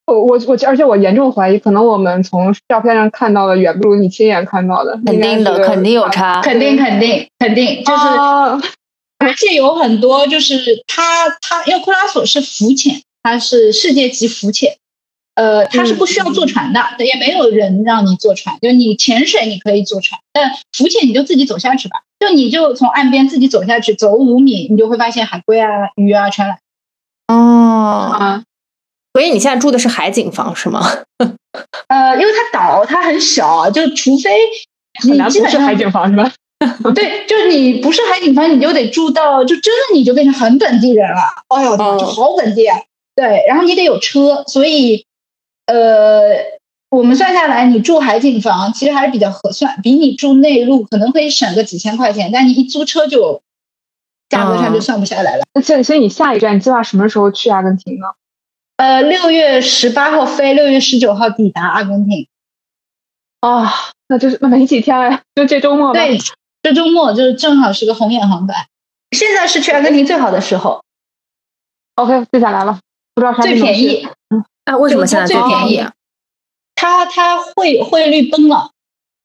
[0.05, 4.97] 我我我，而且我严重怀疑，可能我们从照片上看到的远不如你亲眼看到的。
[5.05, 8.71] 肯定的，肯定有差，肯定肯定肯定就是，
[9.17, 10.57] 而且有很多就是
[10.87, 14.77] 它它，因为库拉索是浮潜，它是世界级浮潜。
[15.35, 22.01] 呃，它是不需要坐船的，也没有人让你坐船，就是你潜水你可以坐船，但浮潜你就自己走下去吧。
[22.19, 26.57] 就你就从岸边自己走下去，走五米，你就会发现海龟啊、鱼啊全来。
[27.27, 28.43] 哦，啊，
[29.13, 30.81] 所以你现在住的是海景房是吗？
[31.87, 34.31] 呃，因为它岛它很小，就除非
[35.03, 36.31] 你基本上海景房是吧？
[36.95, 41.21] 对，就是你不是海景房，你就得住到，就真的你就变成很本地人了。
[41.49, 42.77] 哎呦，哦就好本地啊！
[43.15, 45.05] 对，然后你得有车，所以
[45.65, 46.59] 呃，
[46.89, 53.41] 我们算下来，你住海景房其实还是比较合算，比你住内陆可能可以省个几千块钱，但你一租车就
[54.29, 55.43] 价格上就算不下来了。
[55.53, 58.07] 那所以所以你下一站计划什么时候去阿根廷呢？
[58.77, 62.27] 呃，六月十八号飞，六月十九号抵达阿根廷。
[63.39, 63.71] 啊，
[64.07, 65.99] 那就是那没几天呀，就这周末吧。
[65.99, 66.17] 对，
[66.61, 68.67] 这周末就是正好是个红眼航班，
[69.11, 70.83] 现在是去阿根廷最好的时候
[71.95, 72.79] ，，OK，记下来了，
[73.13, 74.07] 不知道啥时候最便宜。
[74.65, 75.93] 啊，为什么现在最便宜啊？
[76.75, 78.71] 它它汇汇率崩了，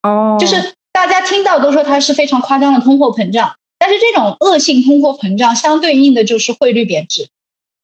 [0.03, 7.28] 哦就是大家听到都说它是非常夸张的通货膨胀，但是这种恶性通货膨胀相对应的就是汇率贬值，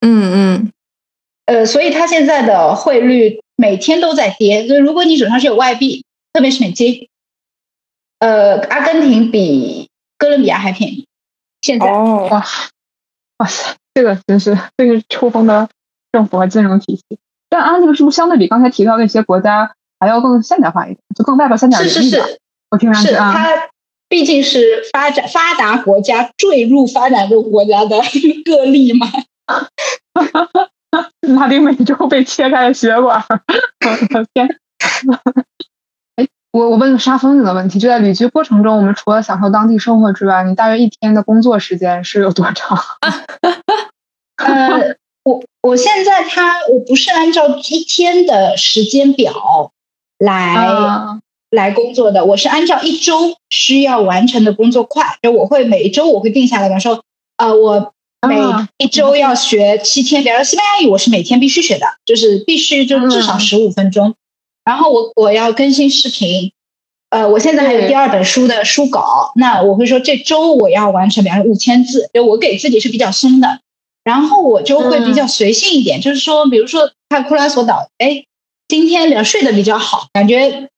[0.00, 0.72] 嗯嗯
[1.46, 7.08] 呃，所以它现在的汇率每天都在跌，所以如果你手上是有外币，特别是美金，
[8.18, 9.88] 呃，阿根廷比
[10.18, 11.06] 哥伦比亚还便宜，
[11.62, 11.86] 现在。
[11.86, 12.44] 哦，哇，
[13.38, 15.68] 哇塞，这个真是这个抽风的
[16.12, 17.18] 政府和金融体系。
[17.48, 22.26] 但阿根廷是不是相对比刚才提到那些国家还要更现代化一点，就更外表现点是是领域吧？
[22.26, 22.38] 是，
[22.70, 23.68] 我听上去是啊，它
[24.08, 27.98] 毕竟是发展发达国家坠入发展中国家的
[28.44, 29.06] 个例嘛。
[31.36, 34.48] 拉丁美洲被切开了血管，我的天！
[36.16, 42.78] 哎，我我问个杀疯子的问题，就在旅居过程中，我们除了享受当地生活之外，你大约一天的工作时间是有多长？
[44.38, 44.96] 呃，
[45.26, 49.72] 我我现在他我不是按照一天的时间表
[50.18, 51.20] 来、啊
[51.50, 57.02] 来工作的，我是按照一周需要完成的工作块，就我会每一周我会定下来，比方说，
[57.38, 57.92] 呃，我
[58.28, 64.14] 每啊一周要学七天，比方说西班牙语，我是每天必须学的，就是必须就至少嗯十五分钟。
[64.64, 66.52] 然后我我要更新视频，
[67.10, 73.60] 呃，我现在还有第二本书的书稿，那我会说这周我要完成，比方说五千字，就我给自己是比较松的。
[74.06, 78.24] 然后我就会比较随性一点，就是说，比如说看库拉索岛，哎，
[78.68, 80.68] 今天聊睡得比较好，感觉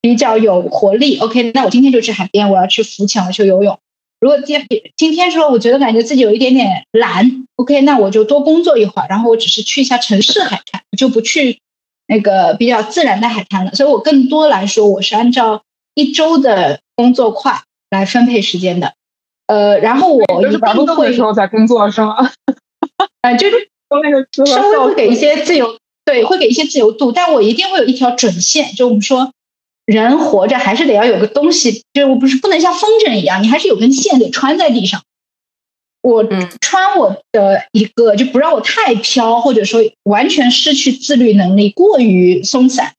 [0.00, 1.18] 比较有活力。
[1.18, 3.76] OK，那我今天就去海边，我要去浮潜，我去游泳。
[4.20, 4.64] 如果今
[4.96, 11.58] 今天说我觉得感觉自己有一点点懒，OK，那我就多工作一会儿，然后我只是去一下城市海滩，我就不去
[12.06, 13.74] 那个比较自然的海滩了。
[13.74, 15.64] 所以我更多来说，我是按照
[15.96, 18.94] 一周的工作块来分配时间的。
[19.50, 22.30] 呃，然后我就是一定会时候在工作是吗？
[23.22, 23.68] 呃，就是
[24.46, 29.32] 稍微会给一些自由，对，会给一些自由度，但我一定会有一条准线，就我们说。
[29.86, 35.02] 人活着还是得要有个东西，就是我不是不能像风筝一样，你还是有根线得穿在地上。
[36.00, 42.92] 我嗯穿我的一个，就不让我太飘，或者说完全失去自律能力，过于松散。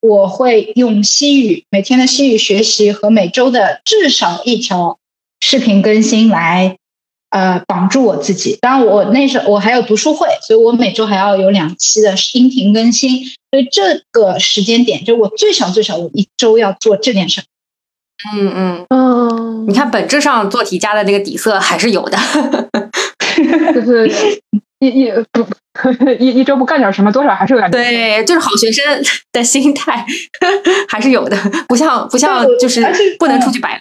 [0.00, 4.97] 我会用西语每天的西语学习和每周的至少一条
[5.40, 6.76] 视频更新来
[7.30, 8.56] 呃绑住我自己。
[8.60, 13.24] 当然，我那时候我还有读书会，所以我每周还要有两期的音频更新。
[13.50, 17.42] 所以这个时间点，就我最少最少我一周要做这件事。
[18.34, 22.18] 嗯嗯，嗯，你看本质上做题家的那个底色还是有的。
[23.72, 24.10] 就是
[24.80, 25.46] 一一不
[26.18, 28.84] 一一周不干点什么，多少还是有点对，就是好学生
[29.32, 30.04] 的心态
[30.88, 31.36] 还是有的，
[31.68, 32.84] 不像不像就是
[33.18, 33.80] 不能出去摆烂。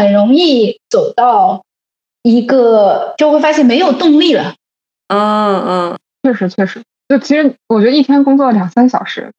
[0.00, 1.62] 很容易走到
[2.22, 4.54] 一个就会发现没有动力了。
[5.08, 9.32] 嗯嗯，确实确实，就其实我觉得一天工作两三小时，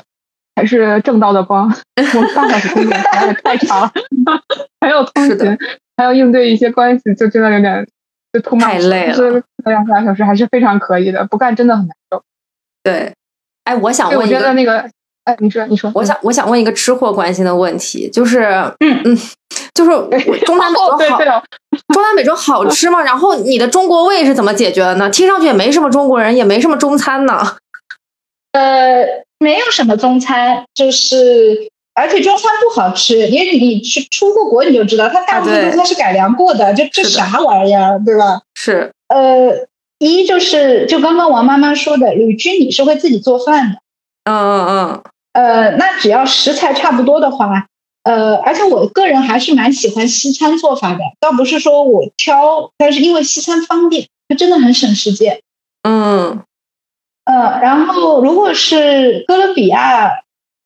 [0.55, 1.67] 还是正道的光。
[1.97, 3.91] 我八小时工作实在是太长了，
[4.81, 5.57] 还要通勤，
[5.97, 7.87] 还要应对一些关系，就真的有点
[8.33, 12.21] 就太累了就是两三个小时还是非常可以的，不干真的很难受。
[12.83, 13.13] 对。
[13.63, 14.89] 哎，我想问，我问一个，觉得那个，
[15.23, 18.39] 哎，你说你说，我想我想问一个吃货关心的问题，就是
[18.79, 19.17] 嗯嗯，
[19.73, 21.17] 就是我中南美洲好
[21.93, 23.01] 中南美洲好吃吗？
[23.01, 25.09] 然后你的中国胃是怎么解决的呢？
[25.09, 27.55] 听上去也没什么中国人，也没什么中餐呢。
[28.51, 29.05] 呃，
[29.39, 38.41] 没有什么中餐，就是而且中餐不好吃，因为你去出过国你就知道，它大部分啊对中餐是改良过的，就这啥玩意儿，对吧？
[38.55, 39.67] 是，呃，
[39.99, 43.77] 一就是就刚刚王妈妈说的，旅居你是会自己做饭的，
[44.25, 45.03] 嗯嗯嗯，
[45.33, 47.67] 呃，那只要食材差不多的话，
[48.03, 55.41] 呃，而且我个人还是蛮喜欢西餐做法的，倒不是说我挑，但是因为西餐方便，它真的很省时间。
[55.83, 56.41] 嗯，
[57.25, 60.23] 呃，然后如果是哥伦比亚，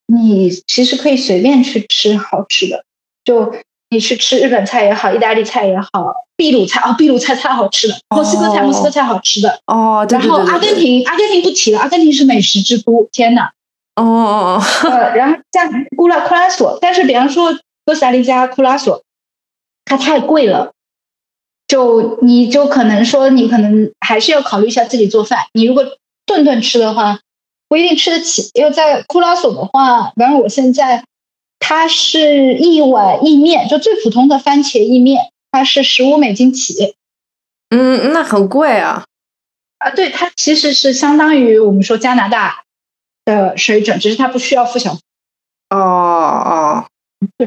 [0.07, 2.85] 你其实可以随便去吃好吃的，
[3.25, 3.53] 就
[3.89, 5.89] 你去吃日本菜也好，意大利菜也好，
[6.37, 9.59] 秘鲁菜哦，秘鲁菜太好吃了，墨西哥菜，哦墨西哥菜好吃的。
[9.65, 13.51] 哦，对然后阿根廷，阿根廷不提了，阿根廷是美食之都，天哪！
[13.95, 19.03] 哦哦哦，呃，然后像库拉库拉索，但是比方说哥斯达黎加库拉索，
[19.85, 20.73] 它太贵了，
[21.67, 25.45] 就你就可能说你可能还是要考虑一下自己做饭。
[25.53, 25.85] 你如果
[26.25, 27.19] 顿顿吃的话，
[27.69, 31.03] 不一定吃得起，因为在库拉索的话，比方说我现在
[31.59, 36.95] 它是一碗意面，就最普通的番茄意面，它是十五美金起。
[37.69, 39.05] 嗯，那很贵啊，
[39.79, 42.64] 啊，对，它其实是相当于我们说加拿大
[43.25, 44.99] 的水准，只是他不需要付小费。
[45.71, 46.85] 哦哦，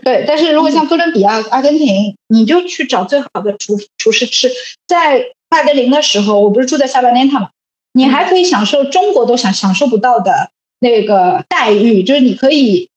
[0.03, 4.51] 对，但是如果像哥伦比亚、阿根廷，你就去找最好的厨厨师吃。
[4.87, 7.51] 在麦德林的时候，我不是住在萨巴内塔嘛，
[7.93, 10.51] 你还可以享受中国都享享受不到的
[10.81, 12.91] 那个待遇，就是你可以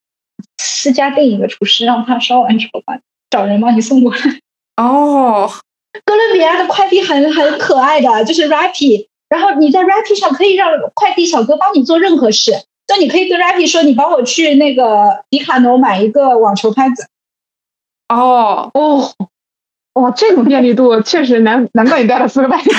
[0.58, 4.20] 私家订一个厨师，让他烧完之后把找人帮你送过来。
[4.78, 5.50] 哦，
[6.04, 12.52] 哥伦比亚的快递很很可爱的，就是 Rappi，然后你在 Rappi 上可以让快递小哥帮你做任何事，
[12.92, 17.08] 就你可以跟 Rappi 说，你帮我去那个迪卡侬买一个网球拍子。
[18.10, 19.14] 哦，哦，
[19.94, 22.72] 哇，这种便利度确实难，难怪你待了四个半月。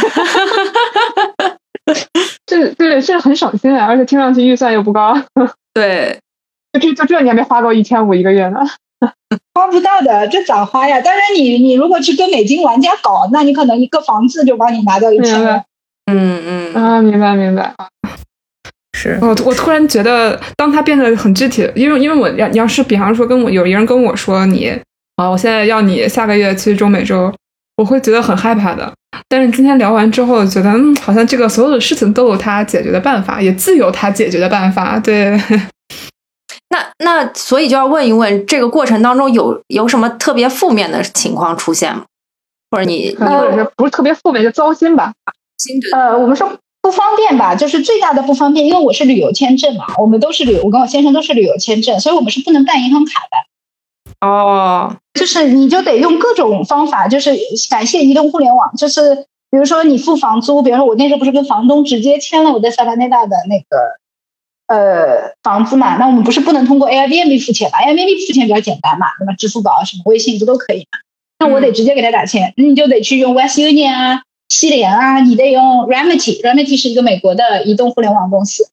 [2.44, 5.16] 这对，这很省心啊，而且听上去预算又不高。
[5.72, 6.18] 对，
[6.78, 8.60] 就这就这你还没花够一千五一个月呢。
[9.54, 11.00] 花不到的，这咋花呀？
[11.00, 15.64] 当然你，你如果去跟美金玩家搞，那你可能一个房子就帮你拿掉一千了明白。
[16.12, 17.74] 嗯嗯，啊，明白明白。
[18.96, 24.68] 是，我我突然觉得，当他变得很具体，因为因为我要要是比方说跟我有一个人跟我说你
[25.16, 27.32] 啊，我现在要你下个月去中美洲，
[27.76, 28.92] 我会觉得很害怕的。
[29.28, 34.98] 但是今天聊完之后，觉得嗯，好像这个所有的事情都有他解决的办法，也自有他解决的办法。
[34.98, 35.38] 对，
[36.70, 42.04] 那那所以就要问一问，这个过程当中有有什么特别负面的情况出现吗？
[42.70, 45.12] 或者你或者是不是特别负面，就糟心吧。
[45.58, 46.50] 新的呃，我们说
[46.82, 54.26] 不方便吧，就是最大的不方便，因为我是旅游签证嘛，我们都是旅，我跟我先生都是旅游签证，所以我们是不能办银行卡的。
[54.26, 57.36] 哦，就是你就得用各种方法，就是
[57.70, 59.14] 感谢移动互联网，就是
[59.50, 69.32] 比如说你付房租，比如说我那时候不是跟房东直接签了我在萨拉内大的那个呃房子嘛，那我们不是不能通过 Airbnb 付钱嘛？Airbnb 付钱比较简单嘛，那么？
[69.36, 70.98] 支付宝、什么微信不都可以嘛？
[71.38, 74.22] 那我得直接给他打钱，那你就得去用 West Union 啊、
[74.52, 78.68] 西联啊，你得用 Remedy，Remedy 是一个美国的移动互联网公司，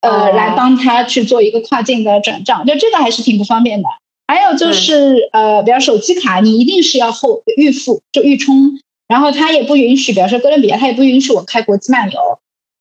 [0.00, 3.88] 呃，哦来帮他去做一个跨境的转账，就这个还是挺不方便的。
[4.26, 12.18] 还有就是呃，比方手机卡，你一定是要后预付，就预充，然后他也不允许，比方说哥伦比亚，他也不允许我开国际漫游。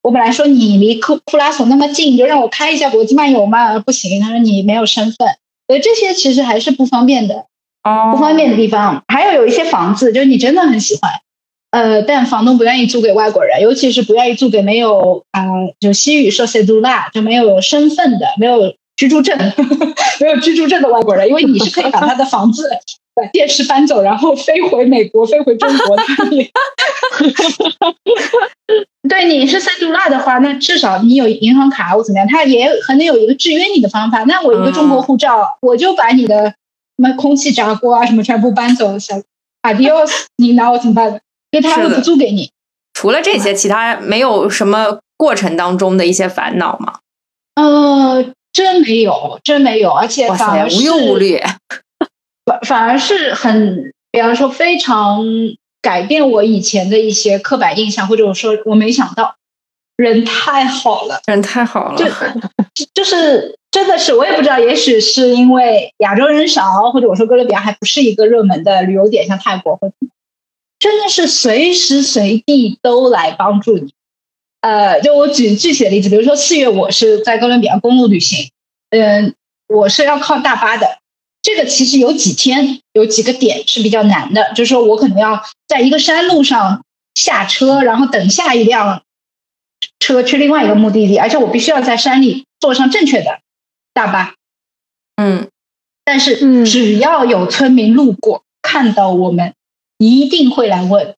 [0.01, 5.27] 我本来说你离库库拉索那么近，你就让我开一下国际漫游嘛，不行，他说你没有身份，
[5.67, 7.45] 所以这些其实还是不方便的。
[7.83, 11.11] 哦不方便的地方，还有有一些房子，就是你真的很喜欢，
[11.71, 19.37] 呃，但房东不愿意租给外国人，尤其是不愿意租给没有啊、呃就西语说 c e d u l a 就没有身份的、没有居住证、
[20.19, 22.69] 没有居住证的外国人，因为你是可以把他的房子、
[23.15, 26.03] 把电视搬走，然后飞回美国、飞回中国的。
[29.09, 34.23] 对，你是 c e d u l a 的话，那至少你有银行卡或怎么样，他也可能有一个制约你的方法。
[34.23, 36.53] 那我一个中国护照，我就把你的什
[36.97, 39.15] 么空气炸锅啊什么全部搬走，小
[39.63, 41.21] adios，你拿我怎么办？
[41.51, 42.49] 因为他会不租给你。
[42.93, 46.99] 除了这些，其他没有什么过程当中的一些烦恼吗？
[47.55, 51.41] 呃，真没有，真没有，而且，反而是无忧无虑。
[52.45, 55.23] 反反而是很，比方说非常
[55.81, 59.35] 改变我以前的一些刻板印象，或者我说我没想到，
[59.97, 62.05] 人太好了，人太好了就，
[62.93, 69.93] 就是真的是我也不知道，也许是因为亚洲人少，或者我说哥伦比亚还不是一个热门的旅游点，像泰国或者
[70.81, 73.93] 真的是随时随地都来帮助你。
[74.61, 78.49] 呃，就我举具体的例子，比如说四月我是在哥伦比亚公路旅行，
[78.89, 79.35] 嗯、
[79.67, 80.97] 我是要靠大巴的。
[81.43, 89.03] 这个其实有几天有几个点是比较难的，就是说我可能要在一个山路上下车，然后等下一辆
[89.99, 93.39] 车去另外一个目的地，而且我必须要在山里坐上正确的
[93.93, 94.33] 大巴。
[95.15, 95.47] 嗯，
[96.03, 99.53] 但是嗯只要有村民路过，看到我们，
[100.09, 101.15] 一定会来问，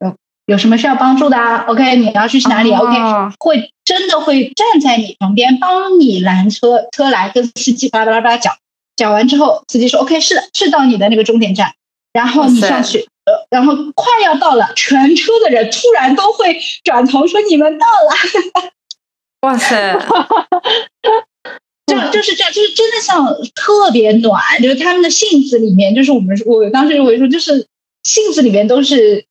[0.00, 2.78] 有，有什么需要帮助的啊？OK，你要去哪里、哦。
[2.80, 8.54] O k 会真的会站在你旁边帮你拦车，车来跟司机巴拉巴拉巴拉讲，
[8.96, 11.74] 讲完之后，司机说 OK，是的，是到你的那个终点站，
[12.12, 18.72] 然后你上去，呃，然后快要到了，全车的人突然都会转头说你们到了。
[19.42, 19.96] 哇塞，
[21.86, 27.64] 就就是这样，就是真的像特别暖，就是他们的性子里面，就是我们我当时认为说，就是
[28.08, 29.26] 性子里面都是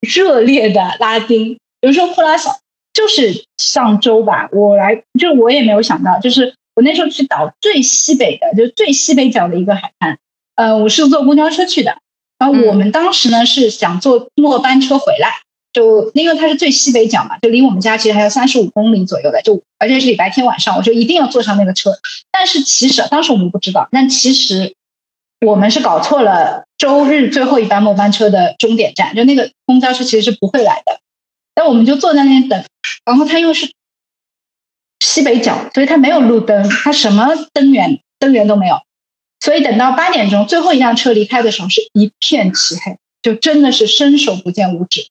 [0.00, 1.56] 热烈的拉丁。
[1.80, 2.52] 比如说库拉索，
[2.92, 10.16] 就是上周吧，我来，就是我也没有想到，就是我那时候去岛最西北的，就是最西北角的一个海滩，
[10.54, 11.98] 呃，我是坐公交车去的，
[12.38, 15.40] 然后我们当时呢是想坐末班车回来。
[15.74, 21.90] 就因为它是最西北角嘛，就离我们家其实还有三十五公里左右的，就而且是礼拜天晚上，我就一定要坐上那个车。
[22.30, 24.72] 但是其实当时我们不知道，但其实
[25.44, 30.98] 我们是搞错了周日最后一班末班车的终点站，就那个公交车其实是不会来的。
[31.54, 32.64] 但我们就坐在那边等，
[33.04, 33.70] 然后它又是
[35.00, 38.82] 西北角，所以它没有路灯，它什么灯源灯源都没有，
[39.40, 45.06] 所以等到八点钟最后一辆车离开的时候，是一片漆黑，就真的是伸手不见五指。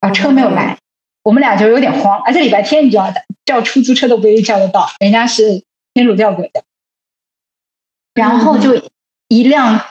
[0.00, 0.76] 啊，车没有来，
[1.22, 5.62] 我们俩就有点慌，而且礼拜天你知道的，叫出租车都不一定叫得到，人家是
[5.94, 6.62] 天主教国家。
[8.12, 8.90] 然后就
[9.34, 9.86] 一辆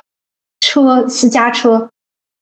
[0.61, 1.89] 车私家车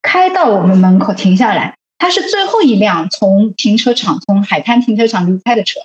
[0.04, 5.80] 开到我们门口停下来，它是最后一辆从停车场从海滩停车场离开的车，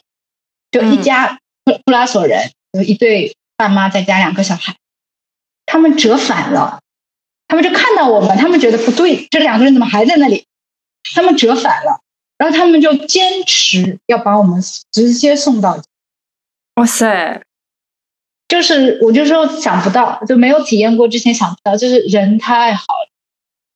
[0.71, 4.77] 就一家布布拉索人，有一对爸妈再加两个小孩，
[5.65, 6.81] 他们折返了，
[7.49, 10.45] 他们就看到我们，他们觉得不对，这两个人怎么还在那里？
[11.15, 12.01] 他们折返了，
[12.37, 14.63] 然后他们就坚持要把我们
[14.93, 15.83] 直接送到。
[16.75, 17.43] 哇塞，
[18.49, 23.09] 就是我就说想不到，就没有体验过之前想不到，就是人太好了。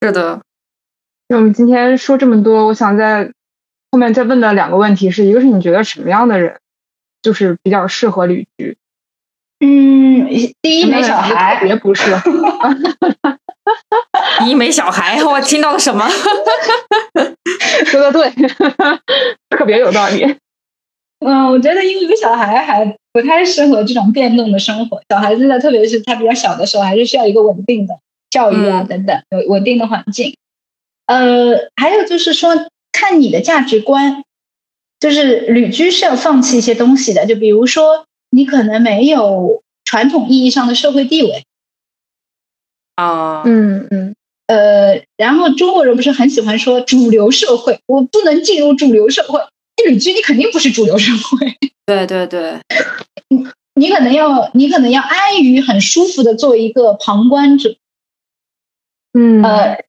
[0.02, 0.40] 是的，
[1.28, 3.32] 那我们今天说这么多，我想在
[3.90, 6.60] 后面再问的两个问题是，一个是你觉得什么样的人
[7.22, 8.76] 就是比较适合旅居？
[9.62, 10.26] 嗯，
[10.62, 12.30] 第一没小特孩，别不适合。
[14.46, 16.08] 一没小孩，我听到了什么？
[17.84, 18.30] 说的对，
[19.50, 20.34] 特别有道理。
[21.20, 25.00] 嗯，我觉得因为有小孩还不太适合这种变动的生活。
[25.08, 27.98] 小孩子的，特别是他比较小的时候，还是需要一个稳定的
[28.30, 30.34] 教育啊嗯等等，有稳定的环境。
[31.06, 32.54] 呃，还有就是说，
[32.92, 34.22] 看你的价值观，
[34.98, 41.44] 就是旅居是要放弃一些东西的，就比如说你可能没有传统意义上的社会地位，
[42.94, 44.14] 啊，嗯嗯，
[44.46, 49.40] 呃，然后中国人不是很喜欢说主流社会，我不能进入主流社会，
[49.84, 51.56] 你旅居你肯定不是主流社会。
[51.86, 52.60] 对对对，
[53.74, 57.76] 你可能要，你可能要安于很舒服的做一个旁观者，
[59.12, 59.84] 嗯呃，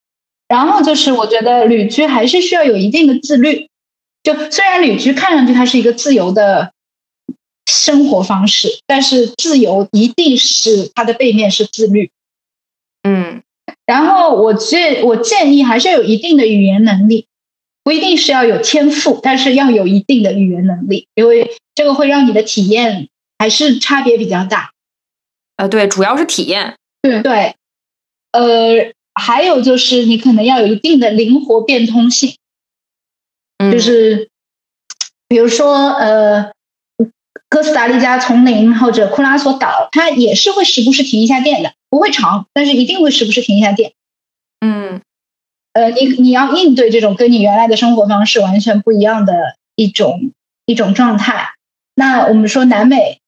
[0.47, 3.67] 然后就是我觉得旅居还是需要有一定的自律。
[4.23, 6.73] 就虽然旅居看上去它是一个自由的
[7.65, 12.11] 生活方式，但是自由一定是它的背面是自律。
[13.03, 13.41] 嗯
[13.85, 17.27] 然后我建我建议还是要有一定的语言能力，
[17.83, 23.09] 不一定是要有天赋，但是要有一定的语言能力，因为这个会让你的体验
[23.39, 24.71] 还是差别比较大。
[25.57, 26.75] 呃，对，主要是体验。
[27.01, 27.55] 对对，
[28.31, 32.35] 呃，还有就是你可能要有一定的灵活变通性，
[33.57, 34.29] 嗯就是
[35.27, 36.51] 比如说呃，
[37.49, 43.93] 哥斯达黎加丛林或者库拉索岛，它也是会时不时停一下电的，不会长，但是一定会时不时停一下电。
[44.59, 45.01] 嗯
[45.73, 50.31] 呃，你你要应对这种跟你原来的生活方式完全不一样的一种
[50.65, 51.53] 一种状态。
[51.95, 53.19] 那我们说南美，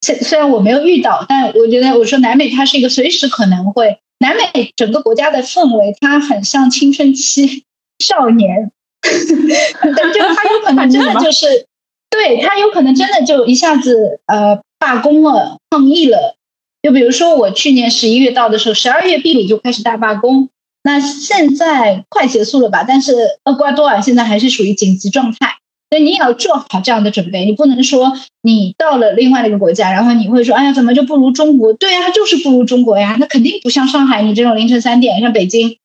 [0.00, 7.64] 虽虽然我没有遇到，但我觉得我说南美它是一个随时可能会，南美整个国家的氛围它很像青春期
[7.98, 8.70] 少年，
[9.02, 11.66] 但就它有可能真的就是，
[12.10, 16.36] 对它有可能真的就一下子呃罢工了、抗议了。
[16.82, 20.48] 就比如说我去年十一月到的时候，十二月毕里就开始大罢工。
[20.84, 22.84] 那现在快结束了吧？
[22.86, 23.14] 但是
[23.44, 25.56] 厄瓜多尔现在还是属于紧急状态，
[25.90, 27.44] 所以你也要做好这样的准备。
[27.44, 33.16] 你不能说你到了另外的一个国家，然后你会说：“哎呀，怎么就不如中国？”对呀、它就是不如中国呀。
[33.20, 35.76] 那肯定不像上海，你这种凌晨三点，像北京，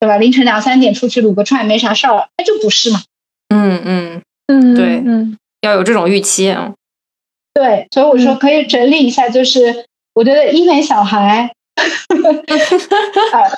[0.00, 0.16] 对吧？
[0.18, 3.02] 凌晨两三点出去撸个串没啥事儿，那就不是嘛。
[3.54, 6.50] 嗯嗯，嗯对嗯要有这种预期。
[6.50, 6.74] 嗯
[7.52, 11.52] 对，所以我说可以整理一下，就是我觉得医美小孩，
[13.32, 13.50] 呃，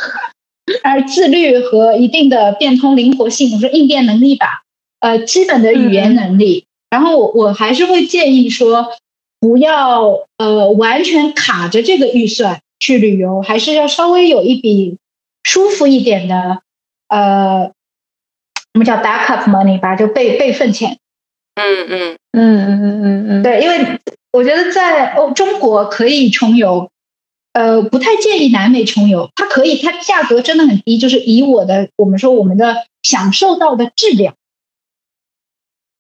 [0.83, 4.63] 而自律和一定的变通灵活性，我说应变能力吧，
[5.01, 6.67] 呃，基本的语言能力。
[6.91, 8.93] 然后我我还是会建议说，
[9.41, 14.99] 不要呃完全卡着这个预算去旅游，还是要稍微有一笔
[15.43, 16.63] 舒服一点的
[17.09, 17.73] 呃
[18.75, 20.99] 我们叫 backup money 吧，就备备份钱。
[21.55, 23.99] 嗯嗯嗯嗯嗯嗯嗯，对，因为
[24.33, 26.91] 我觉得在欧中国可以穷游，
[27.53, 29.31] 呃，不太建议南美穷游。
[29.35, 34.35] 它可以，它价格真的很低，就是以我的我们说我们的享受到的质量。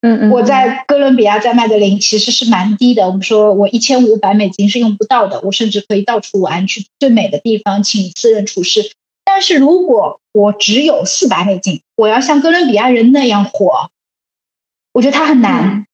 [0.00, 8.90] 嗯嗯，我在哥伦比亚在麦德林其实是蛮低的，我们说我一千五百美金是用不到的，我甚至可以到处玩，去最美的地方，请私人厨师。
[9.24, 13.90] 但是如果我只有四百美金，我要像哥伦比亚人那样火，
[14.92, 15.86] 我觉得它很难。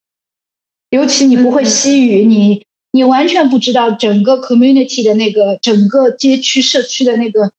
[0.89, 2.64] 尤其你不会西语，你
[2.99, 7.53] 你完全不知道整个 community 的那个整个街区社区的那个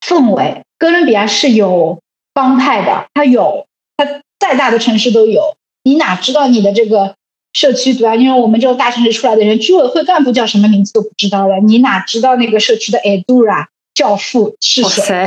[0.00, 0.62] 氛围。
[0.78, 2.00] 哥伦比亚是有
[2.32, 3.66] 帮派的，它有，
[3.98, 5.58] 它再大的城市都有。
[5.84, 7.16] 你哪知道你的这个
[7.52, 8.16] 社区对吧？
[8.16, 15.26] 因为我们这种大城市出来的人，居委会干部叫什么名字都不知道了，你哪知道那个社区的 Edura 教父是谁？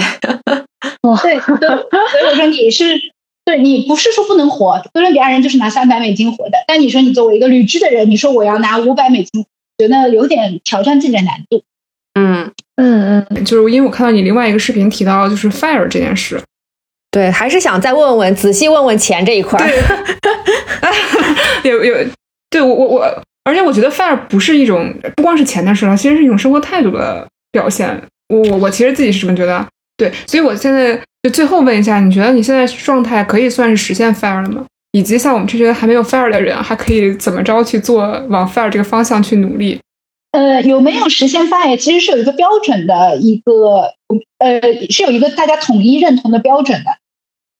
[1.02, 3.00] 哇塞，对，所以我说你是
[3.46, 6.58] 对你不是说不能活，哥伦比亚人就是拿三百美金活的。
[6.68, 9.46] 但你说你作为一个旅居的人，你说我要拿五百美金，
[9.78, 11.64] 觉得有点挑战自己的难度。
[12.14, 16.42] 嗯嗯嗯，就是因为我看到你另外一个视频提到就是 fire 这件事，
[17.12, 19.70] 对，还是想再问问，仔细问问钱这一块儿。
[21.64, 21.98] 有有，
[22.50, 28.02] 对我我我，而且我觉得 fire 不是一种不光是钱的事了，其实是一种生活态度的表现。
[28.28, 29.66] 我我我其实自己是这么觉得，
[30.00, 34.66] 对，所以我现在就最后问一下，你觉得你现在状态可以算是实现 fire 了吗？
[34.94, 39.80] 以及像我们这些还没有 fire 的人，还可以怎么着去做往 fire 这个方向去努力？
[40.32, 43.92] 呃，有没有实现 fire 其实是有一个标准的一个，
[44.38, 46.92] 呃，是有一个大家统一认同的标准的。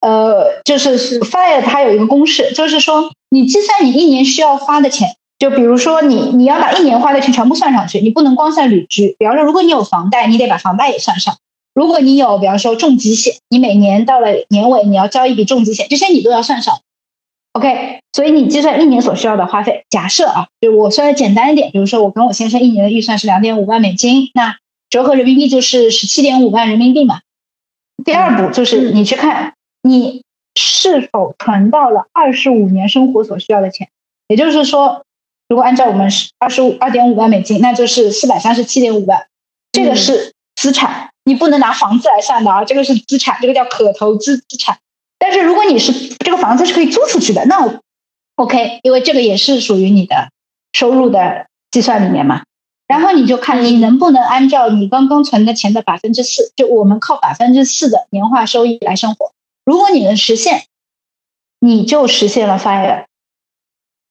[0.02, 9.16] 呃，就是是 fire 它有一个公式，就是说你计算你一年需要花的钱，就比如说你你要把一年花的钱全部算上去，你不能光算旅居。
[9.20, 11.34] 比方说，如果你有房贷，你得把房贷也算上；
[11.80, 16.82] 如果你有比方说重疾险，你每年到了年尾你要交一笔重疾险，这些你都要算上。
[17.54, 24.58] OK，所以你计算一年所需要的花费，假设啊，就我算的简单一点，比如说我跟我先生一年的预算是两点五万美金，那
[24.90, 27.22] 折合人民币就是十七点五万人民币嘛。
[28.04, 30.24] 第二步就是你去看你
[30.56, 33.88] 是否存到了二十五年生活所需要的钱，
[34.28, 35.06] 也就是说，
[35.48, 39.28] 如果按照我们是二十五二点五万美金，那就是四百三十七点五万，
[39.72, 44.80] 这个是资产，你不能拿房子来算的啊，这个是资产，这个叫可投资资产。
[45.20, 47.80] 但是如果你是这个房子是可以租出去的，那我
[48.36, 50.30] OK，因为这个也是属于你的
[50.74, 52.42] 收入的计算里面嘛。
[52.88, 59.32] 然后你就看你能不能按照你刚刚存的钱的百分之四，就我们靠百分之四的年化收益来生活。
[59.64, 60.64] 如果你能实现，
[61.60, 63.06] 你就实现了 fire。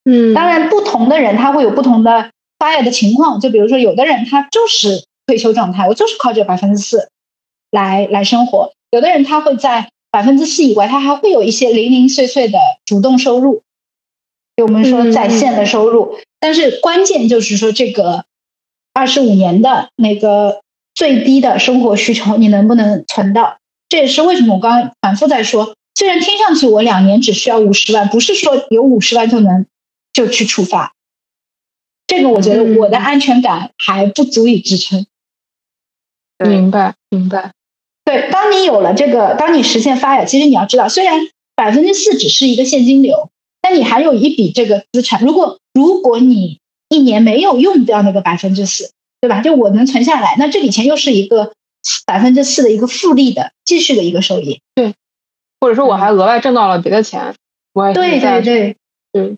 [0.05, 2.31] 嗯当然，不同的人他会有不同的
[2.61, 3.41] fire 的情况。
[3.41, 7.11] 就比如说，有的人他就是退休状态，我就是靠这百分之四
[7.71, 13.63] 来来生活；有的人他会在百分之四以外，他还会有一些零零碎碎的主动收入，
[14.57, 16.19] 就我们说在线的收入。
[16.41, 18.25] 但是关键就是说，这个
[18.95, 20.63] 二十五年的那个
[20.95, 23.59] 最低的生活需求，你能不能存到？
[23.91, 29.67] 这也是为什么我刚刚反复在说，虽然听上去我两年只需要五十万，不是说有五十万就能
[30.15, 30.95] 就去出发。
[32.07, 35.05] 这个我觉得我的安全感还不足以支撑。
[36.39, 37.53] 明白明白，
[38.05, 45.23] 对，当你有了这个，当你实现 fire，其实你要知道，虽然百分之四只是一个现金流，但你还有一笔这个资产。
[45.23, 48.91] 如果如果你一年没有用掉那个百分之四，
[49.21, 49.41] 对吧？
[49.43, 51.53] 就我能存下来，那这笔钱又是一个
[52.07, 54.61] 百分之四的一个复利的继续的一个收益。
[54.75, 54.95] 对
[55.61, 57.35] 或者说我还额外挣到了别的钱，
[57.73, 58.77] 我也对对对
[59.13, 59.37] 对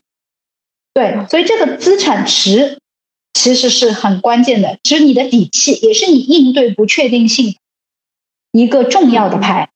[0.92, 2.78] 对，所以这个资产池
[3.32, 7.56] 其实是很关键的，其实你的底气，也是你应对不确定性
[8.52, 9.70] 一个重要的牌。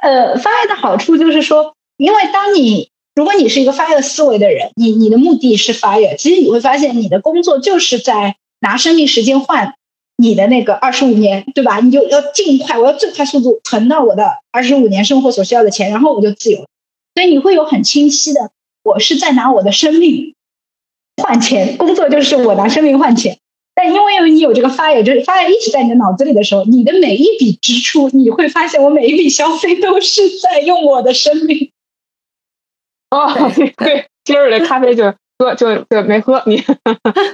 [0.00, 9.74] 呃发愿的好处就是说，因为当你如果你是一个 fire 思维的人，你你的目的是 fire，其实你会发现你的工作就是在拿生命时间换
[10.16, 11.80] 你的那个二十五年，对吧？
[11.80, 16.66] 你就要尽快，我要最快速度存到我的二十五年生活所需要的钱，然后我就自由。
[17.14, 18.50] 所以你会有很清晰的，
[18.82, 20.34] 我是在拿我的生命
[21.22, 23.38] 换钱，工作就是我拿生命换钱。
[23.76, 31.70] 但因为你有这个 fire，就是 fire 一直在你的脑子里的时候，你的每一笔支出，你会发现我每一笔消费都是在用我的生命。
[33.10, 33.32] 哦
[33.76, 36.62] 对，今儿的咖啡就喝就就没喝，你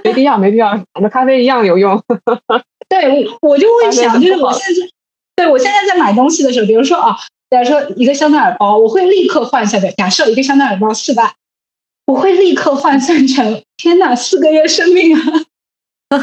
[0.02, 2.02] 没必要没必要，我们咖啡一样有用。
[2.88, 4.88] 对，我就会想，就是我现在，
[5.36, 7.16] 对我现在在买东西的时候，比如说啊，
[7.50, 9.92] 假如说一个香奈儿包，我会立刻换下的。
[9.92, 11.30] 假设一个香奈儿包四万，
[12.10, 15.22] 我会立刻换算成，天哪，四个月生命啊！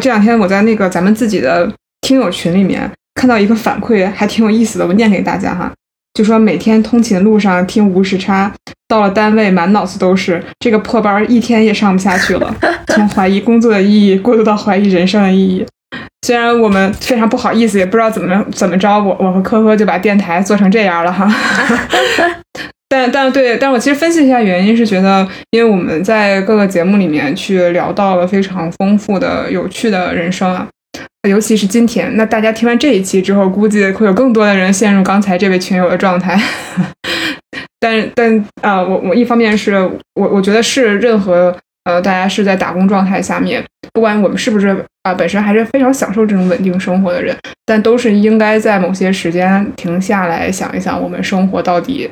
[0.00, 1.68] 这两天我在那个咱们自己的
[2.00, 5.72] 听友群里面看到一个反馈还挺有意思的，我念给大家哈。
[6.14, 8.54] 就说每天通勤路上听无时差，
[8.86, 12.54] 到了单位满脑子都是这个破班，一天也上不下去了。
[12.86, 15.66] 从怀疑工作的意义过渡到怀疑人生的意义。
[16.24, 21.28] 虽然我们非常不好意思，也不知道怎么怎么着，我我和科科就把电台做成这样了哈。
[22.90, 30.66] 但但对，但我其实分析一下原因，是觉得因为我们在各个节目里面去聊到了非常丰富的、有趣的人生啊。
[31.28, 36.36] 尤其是今天，那大家听完这一期之后，估计会有更多的人陷入刚才这位群友的状态。
[37.78, 39.74] 但但啊，我我一方面是
[40.14, 43.62] 我我觉得是任何呃，大家是在打工状态下面，
[43.92, 52.10] 不管我们是不是啊，本身还是非常享受这种稳定生活的人，但都是应该在某些时间停下来想一想，我们生活到底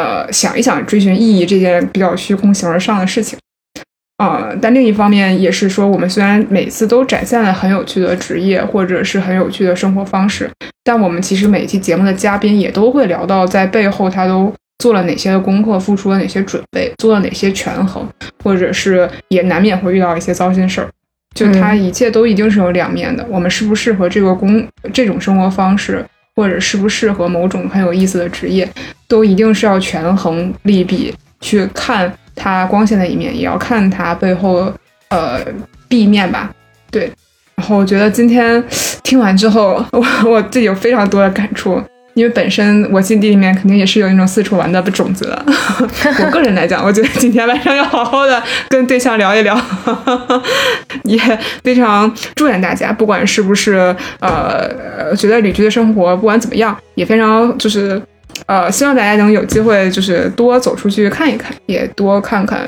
[0.00, 3.38] 呃，想一想追寻意义这件比较虚空形而上的事情。
[4.16, 10.50] 呃，但另一方面也是说，我们虽然每次都展现了很有趣的职业或者是很有趣的生活方式，
[10.82, 18.08] 但我们其实每一期节目的嘉宾也都会聊到，在背后他都做了哪些的功课，付出了哪些准备，做了哪些权衡，
[18.42, 20.88] 或者是也难免会遇到一些糟心事儿。
[21.34, 23.26] 就他一切都一定是有两面的。
[23.30, 26.04] 我们适不适合这个工这种生活方式，
[26.36, 28.68] 或者适不适合某种很有意思的职业，
[29.08, 32.12] 都一定是要权衡利弊去看。
[32.42, 34.72] 它光鲜的一面，也要看它背后
[35.10, 35.44] 呃
[35.88, 36.50] 弊面吧。
[36.90, 37.12] 对，
[37.54, 38.64] 然后我觉得今天
[39.02, 41.82] 听完之后， 我我自己有非常多的感触，
[42.14, 45.44] 因为本身我心底里面肯定也是有那种四处玩的种子的。
[46.24, 49.60] 我个人来讲，我觉得今天晚上要好好的跟对象聊一聊，
[51.04, 51.18] 也
[51.62, 58.00] 非常祝愿大家，不管是不是呃觉得旅居的生活，不管怎么样，也非常就是。
[58.46, 62.60] 呃，希望大家能有机会，就是多走出去看一看，也多看看，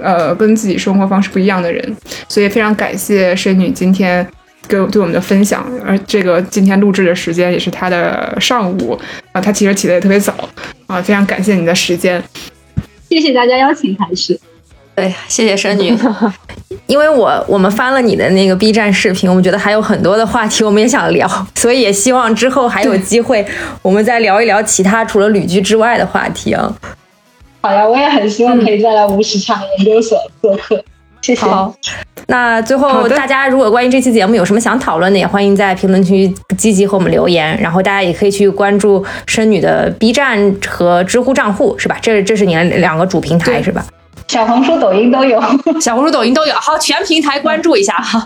[0.00, 1.96] 呃，跟自己生活方式不一样的人。
[2.28, 4.24] 所以非常感谢申女今天
[4.68, 8.98] 跟对我们的分享，而这个今天录制的时间也是他的上午
[9.32, 10.32] 啊，他其实起得也特别早
[10.86, 12.22] 啊，非常感谢你的时间，
[13.08, 14.38] 谢谢大家邀请，还是。
[14.94, 15.94] 对，谢谢申女，
[16.88, 23.46] 因为我我们翻了你的那个 B 站视频，我们觉得还有很多的话题，我们也想聊，所以也希望之后还有机会，
[23.82, 26.74] 我们再聊一聊其他除了旅居之外的话题啊。
[27.60, 30.82] 好呀，我也很希望可以再来无时差研究所做客，
[31.26, 31.44] 谢谢。
[31.44, 31.74] 好，
[32.28, 41.98] 那最后大家如果关于这期节目有什么想讨论的，也欢迎在评论区积极和我们留言，然后大家也可以去关注申女的 B 站和知乎账户，是吧？
[42.00, 43.84] 这这是你的两个主平台，是吧？
[44.28, 45.42] 小红书、抖音都有，
[45.82, 47.94] 小红书、抖音都有，好，全平台关注一下。
[47.98, 48.24] 哈。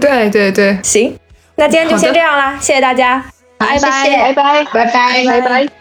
[0.00, 1.14] 对对对，行，
[1.56, 3.22] 那今天就先这样啦，谢谢大家，
[3.58, 5.77] 拜拜，拜拜，拜拜，拜拜。